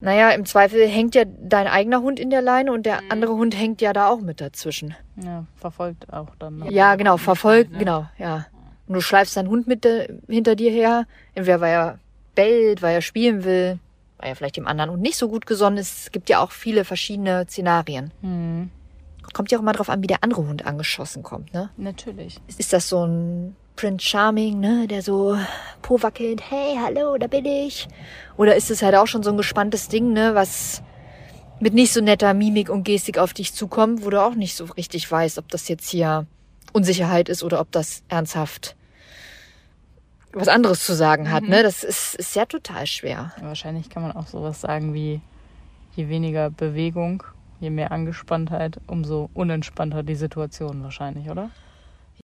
[0.00, 3.56] Naja, im Zweifel hängt ja dein eigener Hund in der Leine und der andere Hund
[3.56, 4.94] hängt ja da auch mit dazwischen.
[5.16, 6.58] Ja, verfolgt auch dann.
[6.58, 6.72] Ne?
[6.72, 8.46] Ja, genau, verfolgt, genau, ja.
[8.86, 11.98] Und du schleifst deinen Hund mit äh, hinter dir her, entweder weil er
[12.34, 13.78] bellt, weil er spielen will,
[14.24, 15.98] weil er vielleicht dem anderen Hund nicht so gut gesonnen ist.
[15.98, 18.10] Es gibt ja auch viele verschiedene Szenarien.
[18.22, 18.70] Hm.
[19.34, 21.70] Kommt ja auch immer drauf an, wie der andere Hund angeschossen kommt, ne?
[21.76, 22.40] Natürlich.
[22.58, 25.36] Ist das so ein Prince Charming, ne, der so
[25.82, 27.86] po wackelt, hey, hallo, da bin ich?
[28.36, 30.82] Oder ist es halt auch schon so ein gespanntes Ding, ne, was
[31.60, 34.64] mit nicht so netter Mimik und Gestik auf dich zukommt, wo du auch nicht so
[34.64, 36.26] richtig weißt, ob das jetzt hier
[36.72, 38.74] Unsicherheit ist oder ob das ernsthaft
[40.34, 41.50] was anderes zu sagen hat, Mhm.
[41.50, 41.62] ne?
[41.62, 43.32] Das ist, ist ja total schwer.
[43.40, 45.20] Wahrscheinlich kann man auch sowas sagen wie,
[45.96, 47.22] je weniger Bewegung,
[47.60, 51.50] je mehr Angespanntheit, umso unentspannter die Situation wahrscheinlich, oder?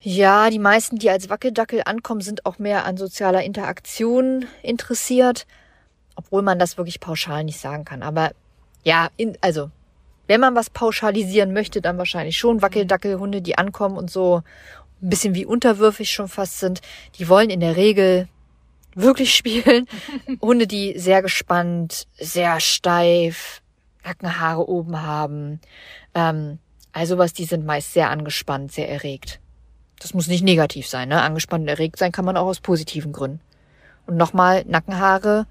[0.02, 5.46] Ja, die meisten, die als Wackeldackel ankommen, sind auch mehr an sozialer Interaktion interessiert,
[6.16, 8.02] obwohl man das wirklich pauschal nicht sagen kann.
[8.02, 8.32] Aber
[8.84, 9.72] ja, in, also
[10.28, 14.42] wenn man was pauschalisieren möchte, dann wahrscheinlich schon Wackeldackelhunde, die ankommen und so
[15.02, 16.82] ein bisschen wie unterwürfig schon fast sind.
[17.18, 18.28] Die wollen in der Regel
[18.96, 19.88] wirklich spielen.
[20.42, 23.62] Hunde, die sehr gespannt, sehr steif,
[24.04, 25.60] Nackenhaare oben haben.
[26.14, 26.60] Ähm,
[26.92, 29.40] also was, die sind meist sehr angespannt, sehr erregt.
[30.00, 31.22] Das muss nicht negativ sein, ne?
[31.22, 33.42] Angespannt und erregt sein kann man auch aus positiven Gründen.
[34.08, 35.46] Und nochmal, Nackenhaare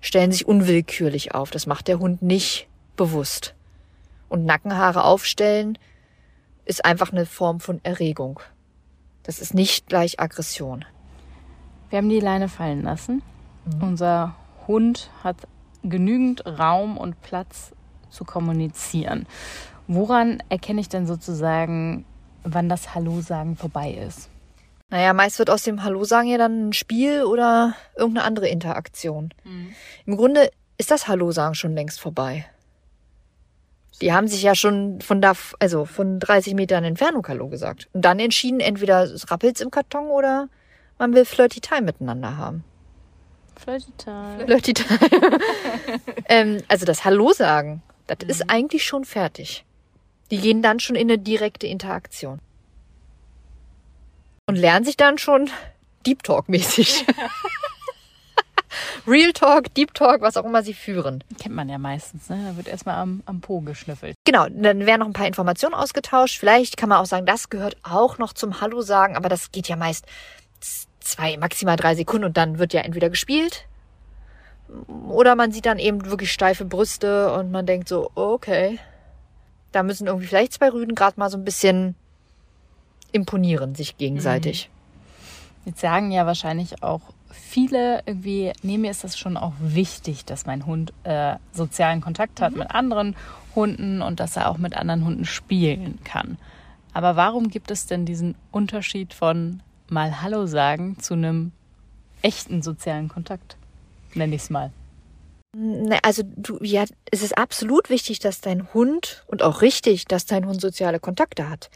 [0.00, 1.50] stellen sich unwillkürlich auf.
[1.50, 3.54] Das macht der Hund nicht bewusst.
[4.28, 5.78] Und Nackenhaare aufstellen
[6.64, 8.40] ist einfach eine Form von Erregung.
[9.22, 10.84] Das ist nicht gleich Aggression.
[11.90, 13.22] Wir haben die Leine fallen lassen.
[13.80, 14.34] Unser
[14.66, 15.36] Hund hat
[15.82, 17.72] genügend Raum und Platz
[18.10, 19.26] zu kommunizieren.
[19.86, 22.04] Woran erkenne ich denn sozusagen,
[22.44, 24.28] wann das Hallo-Sagen vorbei ist?
[24.90, 29.32] Naja, meist wird aus dem Hallo sagen ja dann ein Spiel oder irgendeine andere Interaktion.
[30.04, 32.44] Im Grunde ist das Hallo sagen schon längst vorbei.
[34.02, 37.88] Die haben sich ja schon von da, also von 30 Metern Entfernung Hallo gesagt.
[37.92, 40.48] Und dann entschieden, entweder es rappelt's im Karton oder
[40.98, 42.64] man will Flirty Time miteinander haben.
[43.56, 44.44] Flirty Time.
[44.44, 44.98] Flirty Time.
[46.28, 49.64] ähm, also das Hallo sagen, das ist eigentlich schon fertig.
[50.32, 52.40] Die gehen dann schon in eine direkte Interaktion.
[54.46, 55.48] Und lernen sich dann schon
[56.04, 57.06] Deep Talk mäßig.
[59.06, 61.22] Real Talk, Deep Talk, was auch immer sie führen.
[61.40, 62.44] Kennt man ja meistens, ne?
[62.48, 64.16] Da wird erstmal am, am Po geschnüffelt.
[64.24, 66.38] Genau, dann werden noch ein paar Informationen ausgetauscht.
[66.38, 69.68] Vielleicht kann man auch sagen, das gehört auch noch zum Hallo sagen, aber das geht
[69.68, 70.06] ja meist
[71.00, 73.66] zwei, maximal drei Sekunden und dann wird ja entweder gespielt
[75.08, 78.78] Oder man sieht dann eben wirklich steife Brüste und man denkt so, okay,
[79.72, 81.94] da müssen irgendwie vielleicht zwei Rüden gerade mal so ein bisschen
[83.12, 84.70] imponieren sich gegenseitig.
[85.64, 87.00] Jetzt sagen ja wahrscheinlich auch
[87.32, 92.40] viele irgendwie, nee, mir ist das schon auch wichtig, dass mein Hund äh, sozialen Kontakt
[92.40, 93.16] hat mit anderen
[93.54, 96.38] Hunden und dass er auch mit anderen Hunden spielen kann.
[96.94, 101.52] Aber warum gibt es denn diesen Unterschied von mal Hallo sagen zu einem
[102.22, 103.56] echten sozialen Kontakt?
[104.14, 104.70] Nenne ich es mal.
[105.54, 110.24] Ne, Also du, ja, es ist absolut wichtig, dass dein Hund und auch richtig, dass
[110.26, 111.70] dein Hund soziale Kontakte hat.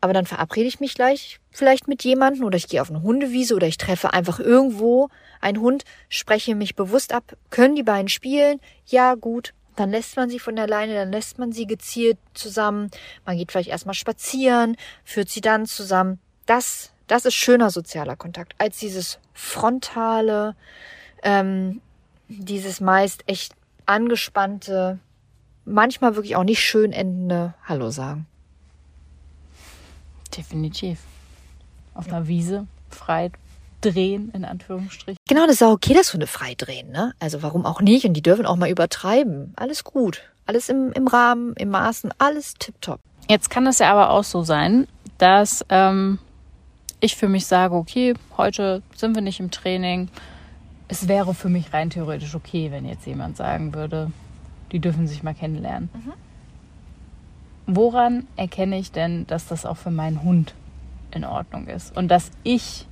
[0.00, 3.54] Aber dann verabrede ich mich gleich vielleicht mit jemandem oder ich gehe auf eine Hundewiese
[3.54, 5.08] oder ich treffe einfach irgendwo
[5.40, 8.60] einen Hund, spreche mich bewusst ab, können die beiden spielen?
[8.86, 9.54] Ja, gut.
[9.76, 12.90] Dann lässt man sie von der Leine, dann lässt man sie gezielt zusammen.
[13.24, 16.18] Man geht vielleicht erstmal spazieren, führt sie dann zusammen.
[16.46, 20.56] Das, das ist schöner sozialer Kontakt als dieses frontale,
[21.22, 21.80] ähm,
[22.28, 23.54] dieses meist echt
[23.86, 24.98] angespannte,
[25.64, 28.26] manchmal wirklich auch nicht schön endende Hallo sagen.
[30.38, 31.00] Definitiv.
[31.94, 33.30] Auf einer Wiese frei
[33.80, 35.18] drehen, in Anführungsstrichen.
[35.28, 37.12] Genau, das ist auch okay, dass Hunde frei drehen, ne?
[37.18, 38.04] Also warum auch nicht?
[38.06, 39.52] Und die dürfen auch mal übertreiben.
[39.56, 40.22] Alles gut.
[40.46, 43.00] Alles im, im Rahmen, im Maßen, alles tipptopp.
[43.28, 46.18] Jetzt kann es ja aber auch so sein, dass ähm,
[47.00, 50.08] ich für mich sage, okay, heute sind wir nicht im Training.
[50.88, 54.10] Es wäre für mich rein theoretisch okay, wenn jetzt jemand sagen würde,
[54.72, 55.90] die dürfen sich mal kennenlernen.
[57.70, 60.54] Woran erkenne ich denn, dass das auch für meinen Hund
[61.10, 62.86] in Ordnung ist und dass ich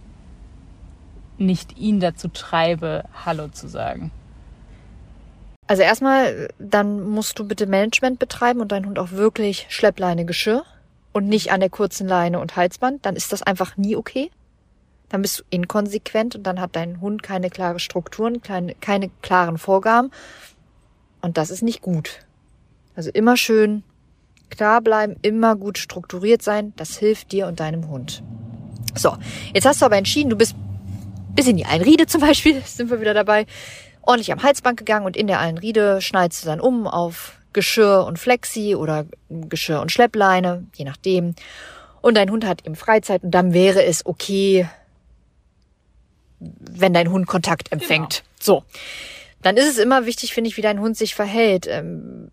[1.38, 4.10] nicht ihn dazu treibe, Hallo zu sagen?
[5.66, 10.62] Also erstmal, dann musst du bitte Management betreiben und dein Hund auch wirklich Schleppleine Geschirr
[11.14, 13.06] und nicht an der kurzen Leine und Halsband.
[13.06, 14.30] Dann ist das einfach nie okay.
[15.08, 19.56] Dann bist du inkonsequent und dann hat dein Hund keine klare Strukturen, keine, keine klaren
[19.56, 20.10] Vorgaben.
[21.22, 22.20] Und das ist nicht gut.
[22.94, 23.82] Also immer schön
[24.50, 26.72] klar bleiben, immer gut strukturiert sein.
[26.76, 28.22] Das hilft dir und deinem Hund.
[28.94, 29.16] So,
[29.52, 30.54] jetzt hast du aber entschieden, du bist
[31.34, 33.46] bis in die Einriede zum Beispiel, sind wir wieder dabei,
[34.02, 38.18] ordentlich am Halsband gegangen und in der Einriede schneidest du dann um auf Geschirr und
[38.18, 41.34] Flexi oder Geschirr und Schleppleine, je nachdem.
[42.02, 44.68] Und dein Hund hat eben Freizeit und dann wäre es okay,
[46.38, 48.22] wenn dein Hund Kontakt empfängt.
[48.40, 48.62] So.
[49.42, 51.66] Dann ist es immer wichtig, finde ich, wie dein Hund sich verhält.
[51.66, 52.30] Ähm,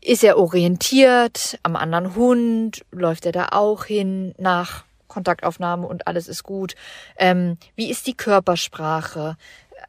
[0.00, 2.84] ist er orientiert am anderen Hund?
[2.90, 6.74] Läuft er da auch hin nach Kontaktaufnahme und alles ist gut?
[7.16, 9.36] Ähm, wie ist die Körpersprache?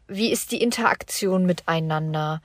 [0.07, 2.41] Wie ist die Interaktion miteinander?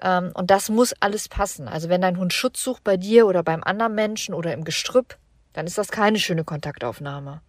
[0.00, 1.68] Ähm, und das muss alles passen.
[1.68, 5.16] Also wenn dein Hund Schutz sucht bei dir oder beim anderen Menschen oder im Gestrüpp,
[5.52, 7.40] dann ist das keine schöne Kontaktaufnahme.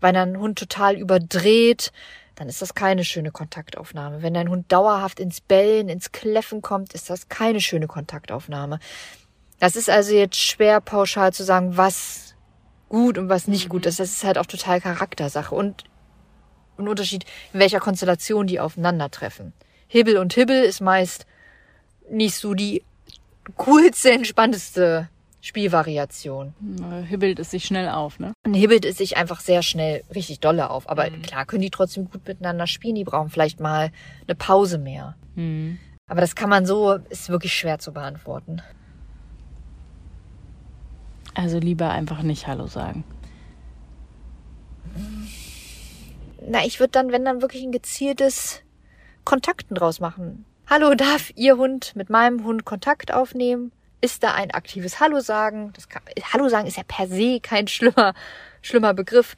[0.00, 1.92] Wenn dein Hund total überdreht,
[2.36, 4.22] dann ist das keine schöne Kontaktaufnahme.
[4.22, 8.80] Wenn dein Hund dauerhaft ins Bellen, ins Kläffen kommt, ist das keine schöne Kontaktaufnahme.
[9.60, 12.34] Das ist also jetzt schwer pauschal zu sagen, was
[12.88, 14.00] gut und was nicht gut ist.
[14.00, 15.84] Das ist halt auch total Charaktersache und
[16.76, 19.52] ein Unterschied, in welcher Konstellation die aufeinandertreffen.
[19.86, 21.26] Hibbel und Hibbel ist meist
[22.10, 22.82] nicht so die
[23.56, 25.08] coolste, entspannteste
[25.44, 26.54] Spielvariation.
[27.06, 28.32] Hibbelt es sich schnell auf, ne?
[28.46, 30.88] Und hibbelt es sich einfach sehr schnell richtig dolle auf.
[30.88, 32.94] Aber klar können die trotzdem gut miteinander spielen.
[32.94, 33.90] Die brauchen vielleicht mal
[34.26, 35.16] eine Pause mehr.
[35.34, 35.78] Mhm.
[36.06, 38.62] Aber das kann man so, ist wirklich schwer zu beantworten.
[41.34, 43.04] Also lieber einfach nicht Hallo sagen.
[46.48, 48.62] Na, ich würde dann, wenn dann wirklich ein gezieltes
[49.24, 50.46] Kontakten draus machen.
[50.70, 53.72] Hallo, darf Ihr Hund mit meinem Hund Kontakt aufnehmen?
[54.04, 55.72] Ist da ein aktives Hallo sagen?
[55.72, 58.12] Das kann, Hallo sagen ist ja per se kein schlimmer,
[58.60, 59.34] schlimmer Begriff.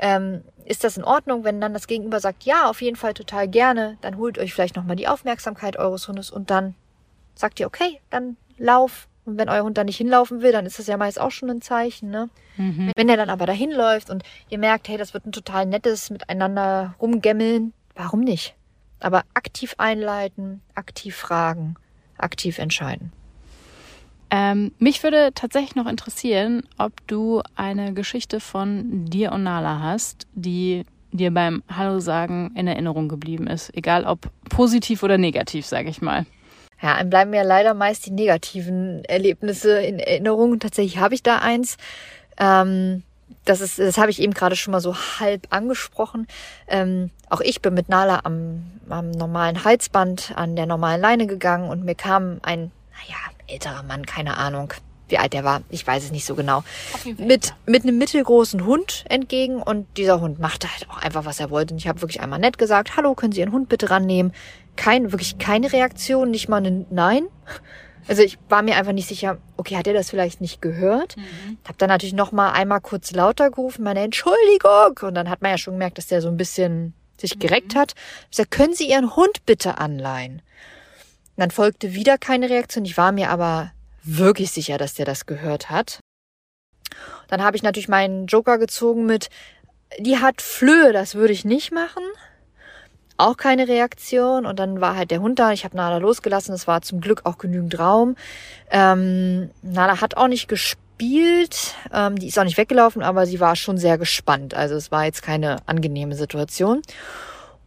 [0.00, 3.46] Ähm, ist das in Ordnung, wenn dann das Gegenüber sagt, ja, auf jeden Fall total
[3.46, 6.74] gerne, dann holt euch vielleicht nochmal die Aufmerksamkeit eures Hundes und dann
[7.36, 9.06] sagt ihr, okay, dann lauf.
[9.24, 11.50] Und wenn euer Hund da nicht hinlaufen will, dann ist das ja meist auch schon
[11.50, 12.28] ein Zeichen, ne?
[12.96, 16.10] Wenn er dann aber dahin läuft und ihr merkt, hey, das wird ein total nettes
[16.10, 18.56] Miteinander rumgämmeln, warum nicht?
[18.98, 21.76] Aber aktiv einleiten, aktiv fragen,
[22.16, 23.12] aktiv entscheiden.
[24.30, 30.26] Ähm, mich würde tatsächlich noch interessieren, ob du eine Geschichte von dir und Nala hast,
[30.34, 33.74] die dir beim Hallo sagen in Erinnerung geblieben ist.
[33.74, 36.26] Egal ob positiv oder negativ, sage ich mal.
[36.82, 40.58] Ja, einem bleiben ja leider meist die negativen Erlebnisse in Erinnerung.
[40.60, 41.76] Tatsächlich habe ich da eins.
[42.38, 43.02] Ähm,
[43.44, 46.26] das ist, das habe ich eben gerade schon mal so halb angesprochen.
[46.68, 51.70] Ähm, auch ich bin mit Nala am, am normalen Halsband an der normalen Leine gegangen
[51.70, 53.16] und mir kam ein, naja,
[53.48, 54.72] älterer Mann, keine Ahnung,
[55.08, 56.62] wie alt der war, ich weiß es nicht so genau,
[57.16, 61.50] mit, mit einem mittelgroßen Hund entgegen und dieser Hund machte halt auch einfach, was er
[61.50, 61.74] wollte.
[61.74, 64.32] Und ich habe wirklich einmal nett gesagt, hallo, können Sie Ihren Hund bitte rannehmen?
[64.76, 67.26] Kein, wirklich keine Reaktion, nicht mal ein Nein.
[68.06, 71.16] Also ich war mir einfach nicht sicher, okay, hat er das vielleicht nicht gehört?
[71.66, 74.98] Hab dann natürlich noch mal einmal kurz lauter gerufen, meine Entschuldigung.
[75.02, 77.94] Und dann hat man ja schon gemerkt, dass der so ein bisschen sich gereckt hat.
[78.24, 80.40] Ich gesagt, können Sie Ihren Hund bitte anleihen?
[81.38, 82.84] Und dann folgte wieder keine Reaktion.
[82.84, 83.70] Ich war mir aber
[84.02, 86.00] wirklich sicher, dass der das gehört hat.
[87.28, 89.30] Dann habe ich natürlich meinen Joker gezogen mit,
[90.00, 92.02] die hat Flöhe, das würde ich nicht machen.
[93.18, 94.46] Auch keine Reaktion.
[94.46, 95.52] Und dann war halt der Hund da.
[95.52, 96.52] Ich habe Nala losgelassen.
[96.56, 98.16] Es war zum Glück auch genügend Raum.
[98.72, 101.76] Ähm, Nala hat auch nicht gespielt.
[101.94, 104.54] Ähm, die ist auch nicht weggelaufen, aber sie war schon sehr gespannt.
[104.54, 106.82] Also es war jetzt keine angenehme Situation.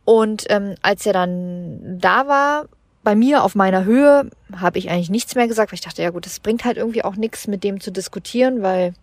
[0.03, 2.65] Und ähm, als er dann da war,
[3.03, 6.11] bei mir auf meiner Höhe, habe ich eigentlich nichts mehr gesagt, weil ich dachte, ja
[6.11, 8.93] gut, das bringt halt irgendwie auch nichts, mit dem zu diskutieren, weil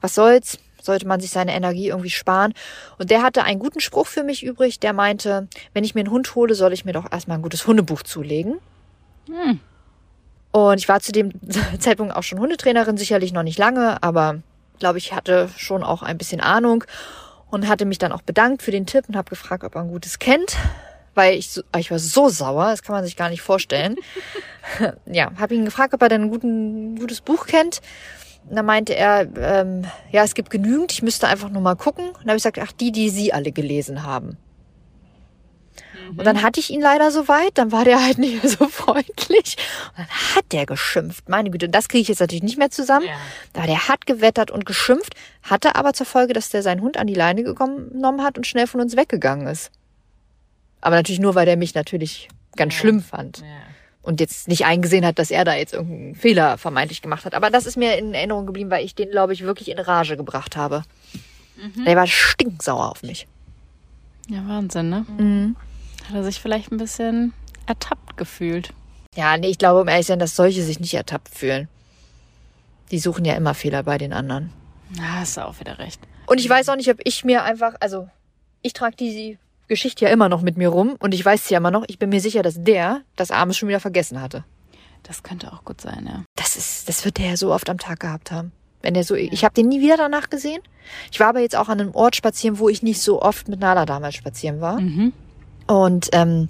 [0.00, 0.58] was soll's?
[0.82, 2.52] Sollte man sich seine Energie irgendwie sparen.
[2.98, 6.10] Und der hatte einen guten Spruch für mich übrig, der meinte, wenn ich mir einen
[6.10, 8.58] Hund hole, soll ich mir doch erstmal ein gutes Hundebuch zulegen.
[9.28, 9.60] Hm.
[10.50, 11.32] Und ich war zu dem
[11.78, 14.40] Zeitpunkt auch schon Hundetrainerin, sicherlich noch nicht lange, aber
[14.78, 16.84] glaube ich, hatte schon auch ein bisschen Ahnung
[17.50, 19.88] und hatte mich dann auch bedankt für den Tipp und habe gefragt, ob er ein
[19.88, 20.56] gutes kennt,
[21.14, 23.96] weil ich, ich war so sauer, das kann man sich gar nicht vorstellen.
[25.06, 27.80] ja, habe ihn gefragt, ob er denn ein guten, gutes Buch kennt.
[28.48, 32.08] Und dann meinte er, ähm, ja, es gibt genügend, ich müsste einfach nur mal gucken.
[32.08, 34.36] Und dann habe ich gesagt, ach, die, die Sie alle gelesen haben.
[36.16, 38.68] Und dann hatte ich ihn leider so weit, dann war der halt nicht mehr so
[38.68, 39.56] freundlich.
[39.90, 41.28] Und dann hat der geschimpft.
[41.28, 43.06] Meine Güte, das kriege ich jetzt natürlich nicht mehr zusammen.
[43.06, 43.16] Ja.
[43.54, 47.06] Aber der hat gewettert und geschimpft, hatte aber zur Folge, dass der seinen Hund an
[47.06, 49.70] die Leine genommen hat und schnell von uns weggegangen ist.
[50.84, 52.80] Aber natürlich nur, weil der mich natürlich ganz Ja.
[52.80, 53.44] schlimm fand Ja.
[54.02, 57.34] und jetzt nicht eingesehen hat, dass er da jetzt irgendeinen Fehler vermeintlich gemacht hat.
[57.34, 60.16] Aber das ist mir in Erinnerung geblieben, weil ich den, glaube ich, wirklich in Rage
[60.16, 60.82] gebracht habe.
[61.86, 63.26] Der war stinksauer auf mich.
[64.28, 65.06] ja, Wahnsinn, ne?
[65.18, 65.56] Mhm.
[66.08, 67.32] Hat er sich vielleicht ein bisschen
[67.66, 68.72] ertappt gefühlt.
[69.16, 71.68] Ja, nee, ich glaube, um ehrlich zu sein, dass solche sich nicht ertappt fühlen.
[72.90, 74.50] Die suchen ja immer Fehler bei den anderen.
[74.96, 76.00] Na, hast du auch wieder recht.
[76.26, 78.08] Und ich weiß auch nicht, ob ich mir einfach, also
[78.62, 81.58] ich trage diese Geschichte ja immer noch mit mir rum und ich weiß sie ja
[81.58, 81.84] immer noch.
[81.88, 84.44] Ich bin mir sicher, dass der das abends schon wieder vergessen hatte.
[85.02, 86.24] Das könnte auch gut sein, ja.
[86.36, 88.52] Das ist, das wird der ja so oft am Tag gehabt haben.
[88.82, 90.60] Wenn der so, ich habe den nie wieder danach gesehen.
[91.10, 93.60] Ich war aber jetzt auch an einem Ort spazieren, wo ich nicht so oft mit
[93.60, 94.80] Nala damals spazieren war.
[94.80, 95.12] Mhm.
[95.66, 96.48] Und ähm,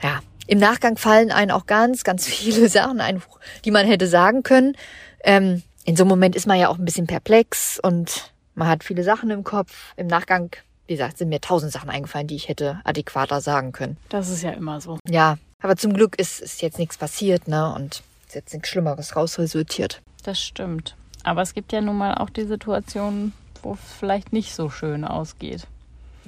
[0.00, 3.20] ja, im Nachgang fallen einem auch ganz, ganz viele Sachen ein,
[3.64, 4.76] die man hätte sagen können.
[5.24, 8.84] Ähm, in so einem Moment ist man ja auch ein bisschen perplex und man hat
[8.84, 9.94] viele Sachen im Kopf.
[9.96, 10.50] Im Nachgang,
[10.88, 13.98] wie gesagt, sind mir tausend Sachen eingefallen, die ich hätte adäquater sagen können.
[14.08, 14.98] Das ist ja immer so.
[15.06, 17.72] Ja, aber zum Glück ist, ist jetzt nichts passiert, ne?
[17.74, 20.00] Und ist jetzt nichts Schlimmeres rausresultiert.
[20.24, 20.96] Das stimmt.
[21.24, 25.04] Aber es gibt ja nun mal auch die Situationen, wo es vielleicht nicht so schön
[25.04, 25.66] ausgeht.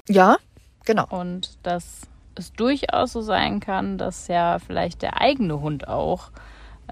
[0.07, 0.37] Ja,
[0.85, 1.07] genau.
[1.09, 2.01] Und dass
[2.35, 6.29] es durchaus so sein kann, dass ja vielleicht der eigene Hund auch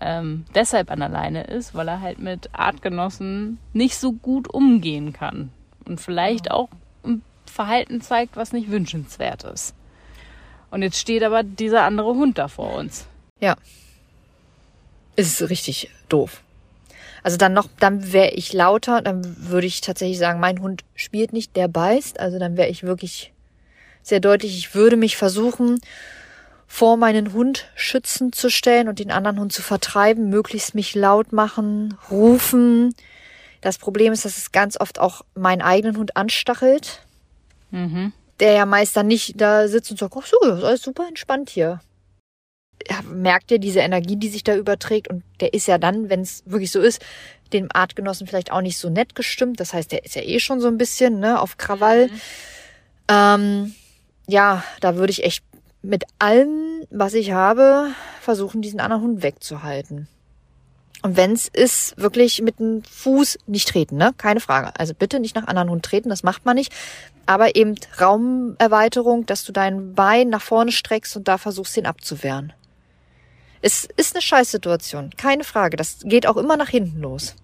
[0.02, 5.14] ähm, deshalb an der Leine ist, weil er halt mit Artgenossen nicht so gut umgehen
[5.14, 5.52] kann.
[5.86, 6.70] Und vielleicht auch
[7.50, 9.74] Verhalten zeigt, was nicht wünschenswert ist.
[10.72, 13.08] Und jetzt steht aber dieser andere Hund da vor uns.
[13.40, 13.56] Ja.
[15.16, 16.42] Ist richtig doof.
[17.24, 21.34] Also dann noch, dann wäre ich lauter, dann würde ich tatsächlich sagen, mein Hund spielt
[21.34, 22.20] nicht, der beißt.
[22.20, 23.34] Also dann wäre ich wirklich
[24.02, 25.80] sehr deutlich, ich würde mich versuchen,
[26.68, 31.34] vor meinen Hund schützend zu stellen und den anderen Hund zu vertreiben, möglichst mich laut
[31.34, 32.94] machen, rufen.
[33.62, 37.02] Das Problem ist, dass es ganz oft auch meinen eigenen Hund anstachelt,
[37.72, 38.14] Mhm.
[38.40, 41.08] der ja meist dann nicht da sitzt und sagt, ach so, das ist alles super
[41.08, 41.82] entspannt hier.
[42.90, 46.22] Ja, merkt ihr diese Energie, die sich da überträgt und der ist ja dann, wenn
[46.22, 47.02] es wirklich so ist,
[47.52, 49.60] dem Artgenossen vielleicht auch nicht so nett gestimmt.
[49.60, 52.10] Das heißt, der ist ja eh schon so ein bisschen ne, auf Krawall.
[53.10, 53.74] Ähm,
[54.28, 55.44] ja, da würde ich echt
[55.82, 57.90] mit allem, was ich habe,
[58.22, 60.08] versuchen, diesen anderen Hund wegzuhalten.
[61.02, 64.14] Und wenn es ist, wirklich mit dem Fuß nicht treten, ne?
[64.18, 64.78] Keine Frage.
[64.78, 66.74] Also bitte nicht nach anderen Hund treten, das macht man nicht.
[67.26, 72.54] Aber eben Raumerweiterung, dass du dein Bein nach vorne streckst und da versuchst, den abzuwehren.
[73.62, 75.78] Es ist eine Scheißsituation, keine Frage.
[75.78, 77.36] Das geht auch immer nach hinten los.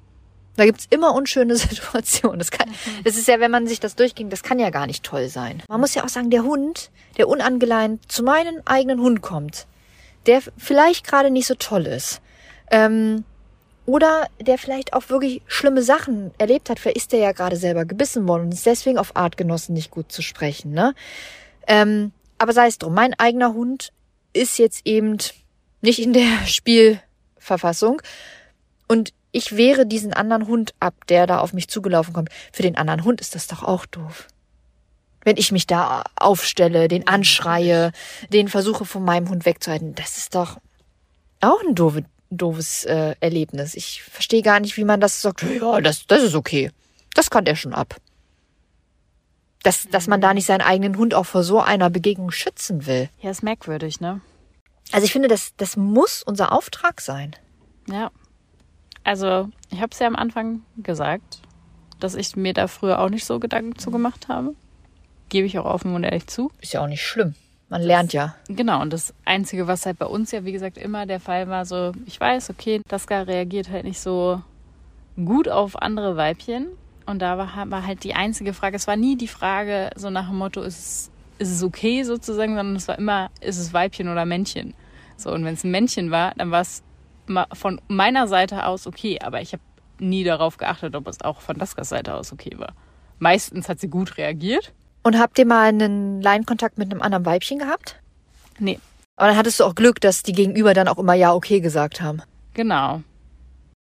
[0.57, 2.39] Da gibt's immer unschöne Situationen.
[2.39, 2.69] Das, kann,
[3.03, 5.63] das ist ja, wenn man sich das durchging, das kann ja gar nicht toll sein.
[5.69, 9.67] Man muss ja auch sagen, der Hund, der unangeleint zu meinem eigenen Hund kommt,
[10.25, 12.21] der vielleicht gerade nicht so toll ist,
[12.71, 13.23] ähm,
[13.85, 17.85] oder der vielleicht auch wirklich schlimme Sachen erlebt hat, vielleicht ist der ja gerade selber
[17.85, 20.71] gebissen worden und ist deswegen auf Artgenossen nicht gut zu sprechen.
[20.71, 20.95] Ne?
[21.67, 23.91] Ähm, aber sei es drum, mein eigener Hund
[24.33, 25.17] ist jetzt eben
[25.81, 28.01] nicht in der Spielverfassung
[28.87, 32.29] und ich wehre diesen anderen Hund ab, der da auf mich zugelaufen kommt.
[32.53, 34.27] Für den anderen Hund ist das doch auch doof.
[35.25, 37.91] Wenn ich mich da aufstelle, den anschreie,
[38.31, 40.57] den versuche von meinem Hund wegzuhalten, das ist doch
[41.41, 43.75] auch ein doofe, doofes äh, Erlebnis.
[43.75, 45.43] Ich verstehe gar nicht, wie man das sagt.
[45.43, 46.71] Ja, das, das ist okay.
[47.13, 47.95] Das kann der schon ab.
[49.63, 53.09] Dass, dass man da nicht seinen eigenen Hund auch vor so einer Begegnung schützen will.
[53.21, 54.21] Ja, ist merkwürdig, ne?
[54.91, 57.35] Also ich finde, das, das muss unser Auftrag sein.
[57.89, 58.11] Ja.
[59.03, 61.41] Also, ich habe es ja am Anfang gesagt,
[61.99, 64.55] dass ich mir da früher auch nicht so Gedanken zu gemacht habe.
[65.29, 66.51] Gebe ich auch offen und ehrlich zu.
[66.61, 67.35] Ist ja auch nicht schlimm.
[67.69, 68.35] Man lernt ja.
[68.47, 71.65] Genau, und das Einzige, was halt bei uns ja, wie gesagt, immer der Fall war,
[71.65, 74.41] so, ich weiß, okay, Daska reagiert halt nicht so
[75.17, 76.67] gut auf andere Weibchen.
[77.05, 80.27] Und da war, war halt die einzige Frage, es war nie die Frage so nach
[80.29, 84.09] dem Motto, ist es, ist es okay sozusagen, sondern es war immer, ist es Weibchen
[84.09, 84.73] oder Männchen.
[85.17, 86.83] So, und wenn es ein Männchen war, dann war es
[87.53, 89.63] von meiner Seite aus okay, aber ich habe
[89.99, 92.73] nie darauf geachtet, ob es auch von Daskas Seite aus okay war.
[93.19, 94.73] Meistens hat sie gut reagiert.
[95.05, 97.97] Und habt ihr mal einen Leinkontakt mit einem anderen Weibchen gehabt?
[98.57, 98.79] Nee.
[99.17, 102.01] Aber dann hattest du auch Glück, dass die Gegenüber dann auch immer ja okay gesagt
[102.01, 102.23] haben.
[102.55, 103.03] Genau.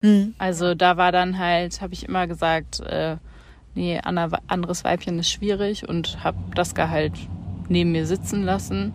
[0.03, 0.35] Hm.
[0.39, 3.17] Also da war dann halt, habe ich immer gesagt, äh,
[3.77, 7.13] nee, ander- anderes Weibchen ist schwierig und habe Daska halt
[7.69, 8.93] neben mir sitzen lassen.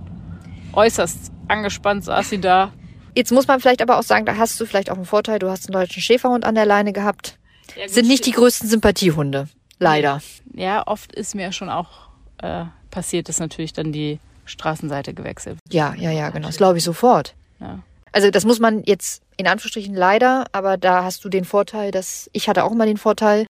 [0.74, 2.74] Äußerst angespannt saß sie da.
[3.15, 5.39] Jetzt muss man vielleicht aber auch sagen, da hast du vielleicht auch einen Vorteil.
[5.39, 7.39] Du hast einen deutschen Schäferhund an der Leine gehabt.
[7.88, 9.47] Sind nicht die größten Sympathiehunde.
[9.80, 10.22] Leider.
[10.53, 12.09] Ja, oft ist mir schon auch
[12.41, 15.59] äh, passiert, dass natürlich dann die Straßenseite gewechselt.
[15.69, 16.47] Ja, ja, ja, genau.
[16.47, 17.35] Das glaube ich sofort.
[17.59, 17.79] Ja.
[18.11, 22.29] Also das muss man jetzt in Anführungsstrichen leider, aber da hast du den Vorteil, dass
[22.33, 23.45] ich hatte auch immer den Vorteil,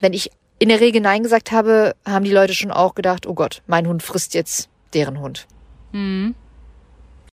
[0.00, 3.34] wenn ich in der Regel Nein gesagt habe, haben die Leute schon auch gedacht, oh
[3.34, 5.46] Gott, mein Hund frisst jetzt deren Hund.
[5.92, 6.34] Mhm.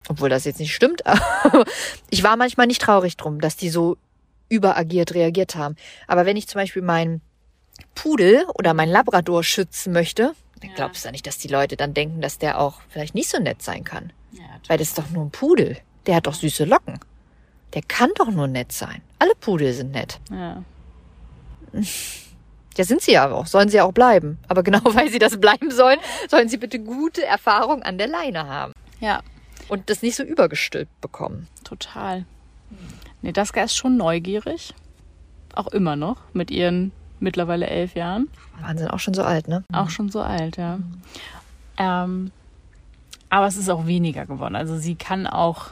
[0.09, 1.65] Obwohl das jetzt nicht stimmt, aber
[2.09, 3.97] ich war manchmal nicht traurig drum, dass die so
[4.49, 5.75] überagiert reagiert haben.
[6.07, 7.21] Aber wenn ich zum Beispiel meinen
[7.95, 10.75] Pudel oder meinen Labrador schützen möchte, dann Ja.
[10.75, 13.61] glaubst du nicht, dass die Leute dann denken, dass der auch vielleicht nicht so nett
[13.61, 14.11] sein kann.
[14.31, 15.77] Ja, Weil das ist doch nur ein Pudel.
[16.07, 16.99] Der hat doch süße Locken.
[17.73, 19.01] Der kann doch nur nett sein.
[19.19, 20.19] Alle Pudel sind nett.
[20.31, 20.63] ja.
[22.75, 23.45] Ja, sind sie ja auch.
[23.45, 24.39] Sollen sie auch bleiben.
[24.47, 28.47] Aber genau weil sie das bleiben sollen, sollen sie bitte gute Erfahrung an der Leine
[28.47, 28.73] haben.
[28.99, 29.21] ja,
[29.67, 31.47] Und das nicht so übergestülpt bekommen.
[31.63, 32.25] total.
[33.21, 34.73] Nee, Daska ist schon neugierig.
[35.53, 36.91] Auch immer noch mit ihren
[37.23, 38.29] mittlerweile elf Jahren.
[38.61, 39.63] Wahnsinn, auch schon so alt, ne?
[39.71, 40.79] Auch schon so alt, ja.
[41.77, 42.31] Ähm,
[43.29, 44.55] aber es ist auch weniger geworden.
[44.55, 45.71] Also sie kann auch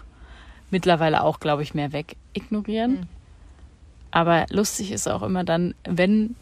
[0.72, 3.08] mittlerweile auch, glaube ich, mehr weg ignorieren.
[4.10, 6.36] Aber lustig ist auch immer dann, wenn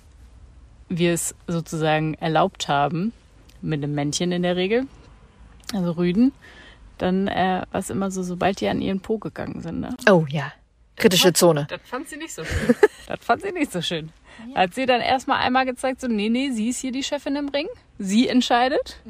[0.88, 3.12] wir es sozusagen erlaubt haben,
[3.62, 4.88] mit einem Männchen in der Regel,
[5.74, 6.32] also Rüden,
[6.98, 9.82] dann äh, war es immer so, sobald die an ihren Po gegangen sind.
[9.82, 9.96] Ne?
[10.10, 10.52] Oh ja.
[10.96, 11.68] Kritische Zone.
[11.70, 12.76] Das fand sie nicht so schön.
[13.08, 14.12] das fand sie nicht so schön.
[14.56, 17.50] Hat sie dann erstmal einmal gezeigt, so, nee, nee, sie ist hier die Chefin im
[17.50, 17.68] Ring.
[17.98, 19.02] Sie entscheidet.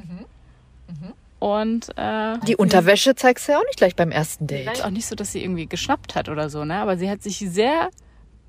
[1.39, 4.83] Und äh, Die Unterwäsche zeigst du ja auch nicht gleich beim ersten Date.
[4.83, 6.75] auch nicht so, dass sie irgendwie geschnappt hat oder so, ne?
[6.75, 7.89] Aber sie hat sich sehr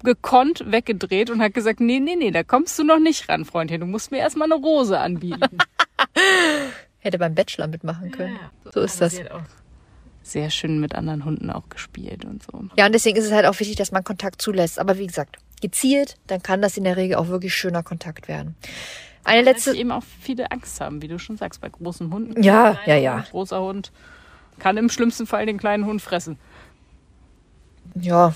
[0.03, 3.81] gekonnt weggedreht und hat gesagt, nee, nee, nee, da kommst du noch nicht ran, Freundchen.
[3.81, 5.59] Du musst mir erstmal eine Rose anbieten.
[6.99, 8.39] Hätte beim Bachelor mitmachen können.
[8.75, 9.21] So ist das.
[10.23, 12.65] Sehr schön mit anderen Hunden auch gespielt und so.
[12.77, 14.79] Ja, und deswegen ist es halt auch wichtig, dass man Kontakt zulässt.
[14.79, 18.55] Aber wie gesagt, gezielt, dann kann das in der Regel auch wirklich schöner Kontakt werden.
[19.25, 22.43] Eine Letzte letzte, eben auch viele Angst haben, wie du schon sagst, bei großen Hunden.
[22.43, 23.17] Ja, ja, ja.
[23.17, 23.93] Hund, Großer Hund
[24.59, 26.39] kann im schlimmsten Fall den kleinen Hund fressen.
[27.95, 28.35] ja.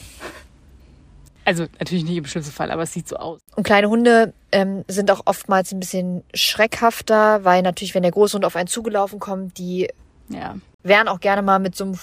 [1.47, 3.39] Also natürlich nicht im schlimmsten Fall, aber es sieht so aus.
[3.55, 8.35] Und kleine Hunde ähm, sind auch oftmals ein bisschen schreckhafter, weil natürlich, wenn der große
[8.37, 9.91] Hund auf einen zugelaufen kommt, die
[10.31, 10.57] Ja.
[10.83, 11.99] wehren auch gerne mal mit so einem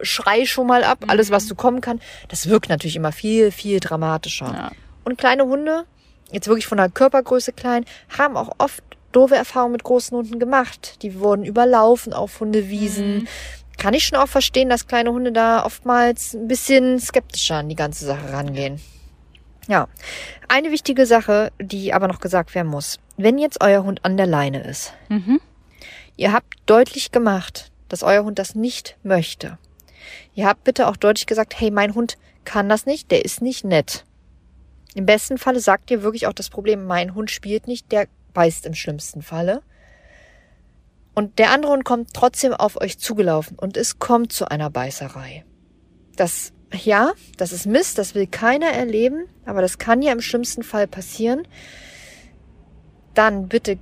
[0.00, 2.00] Schrei schon mal ab, alles was so kommen kann.
[2.28, 4.46] Das wirkt natürlich immer viel, viel dramatischer.
[4.52, 4.70] ja.
[5.04, 5.84] Und kleine Hunde,
[6.32, 7.84] jetzt wirklich von der Körpergröße klein,
[8.18, 8.82] haben auch oft
[9.12, 11.02] doofe Erfahrungen mit großen Hunden gemacht.
[11.02, 13.28] Die wurden überlaufen auf Hundewiesen.
[13.78, 17.76] Kann ich schon auch verstehen, dass kleine Hunde da oftmals ein bisschen skeptischer an die
[17.76, 18.80] ganze Sache rangehen.
[19.68, 19.88] Ja,
[20.48, 22.98] eine wichtige Sache, die aber noch gesagt werden muss.
[23.16, 25.40] Wenn jetzt euer Hund an der Leine ist, Mhm.
[26.18, 29.58] Ihr habt deutlich gemacht, dass euer Hund das nicht möchte.
[30.34, 33.64] Ihr habt bitte auch deutlich gesagt, hey, mein Hund kann das nicht, der ist nicht
[33.64, 34.04] nett.
[34.94, 38.66] Im besten Falle sagt ihr wirklich auch das Problem, mein Hund spielt nicht, der beißt
[38.66, 39.62] im schlimmsten Falle.
[41.14, 45.44] Und der andere Hund kommt trotzdem auf euch zugelaufen und es kommt zu einer Beißerei.
[46.16, 50.62] Das, ja, das ist Mist, das will keiner erleben, aber das kann ja im schlimmsten
[50.62, 51.48] Fall passieren.
[53.14, 53.78] Dann bitte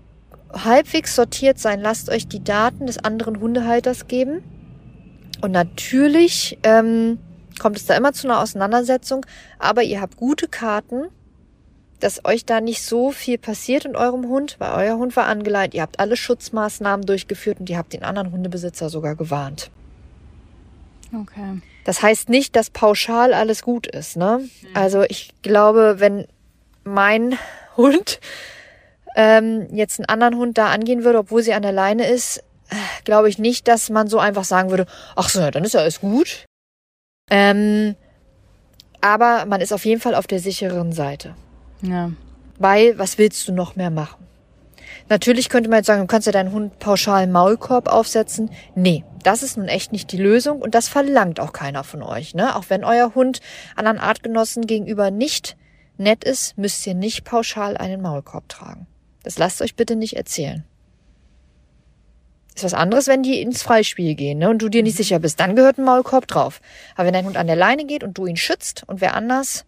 [0.52, 4.42] halbwegs sortiert sein, lasst euch die Daten des anderen Hundehalters geben.
[5.40, 7.18] Und natürlich ähm,
[7.58, 9.26] kommt es da immer zu einer Auseinandersetzung,
[9.58, 11.08] aber ihr habt gute Karten,
[12.00, 15.74] dass euch da nicht so viel passiert in eurem Hund, weil euer Hund war angeleitet,
[15.74, 19.70] ihr habt alle Schutzmaßnahmen durchgeführt und ihr habt den anderen Hundebesitzer sogar gewarnt.
[21.14, 21.60] Okay.
[21.84, 24.16] Das heißt nicht, dass pauschal alles gut ist.
[24.16, 24.40] Ne?
[24.74, 26.26] Also ich glaube, wenn
[26.82, 27.38] mein
[27.76, 28.20] Hund
[29.16, 32.42] ähm, jetzt einen anderen Hund da angehen würde, obwohl sie an der Leine ist,
[33.04, 34.86] glaube ich nicht, dass man so einfach sagen würde,
[35.16, 36.46] ach so, ja, dann ist ja alles gut.
[37.30, 37.96] Ähm,
[39.00, 41.34] aber man ist auf jeden Fall auf der sicheren Seite.
[41.82, 42.10] Ja.
[42.58, 44.24] Weil, was willst du noch mehr machen?
[45.08, 48.50] Natürlich könnte man jetzt sagen, du kannst ja deinen Hund pauschal Maulkorb aufsetzen.
[48.74, 52.34] Nee, das ist nun echt nicht die Lösung und das verlangt auch keiner von euch.
[52.34, 52.56] Ne?
[52.56, 53.40] Auch wenn euer Hund
[53.76, 55.56] anderen Artgenossen gegenüber nicht
[55.98, 58.86] nett ist, müsst ihr nicht pauschal einen Maulkorb tragen.
[59.22, 60.64] Das lasst euch bitte nicht erzählen.
[62.54, 65.40] Ist was anderes, wenn die ins Freispiel gehen ne, und du dir nicht sicher bist.
[65.40, 66.60] Dann gehört ein Maulkorb drauf.
[66.94, 69.64] Aber wenn dein Hund an der Leine geht und du ihn schützt und wer anders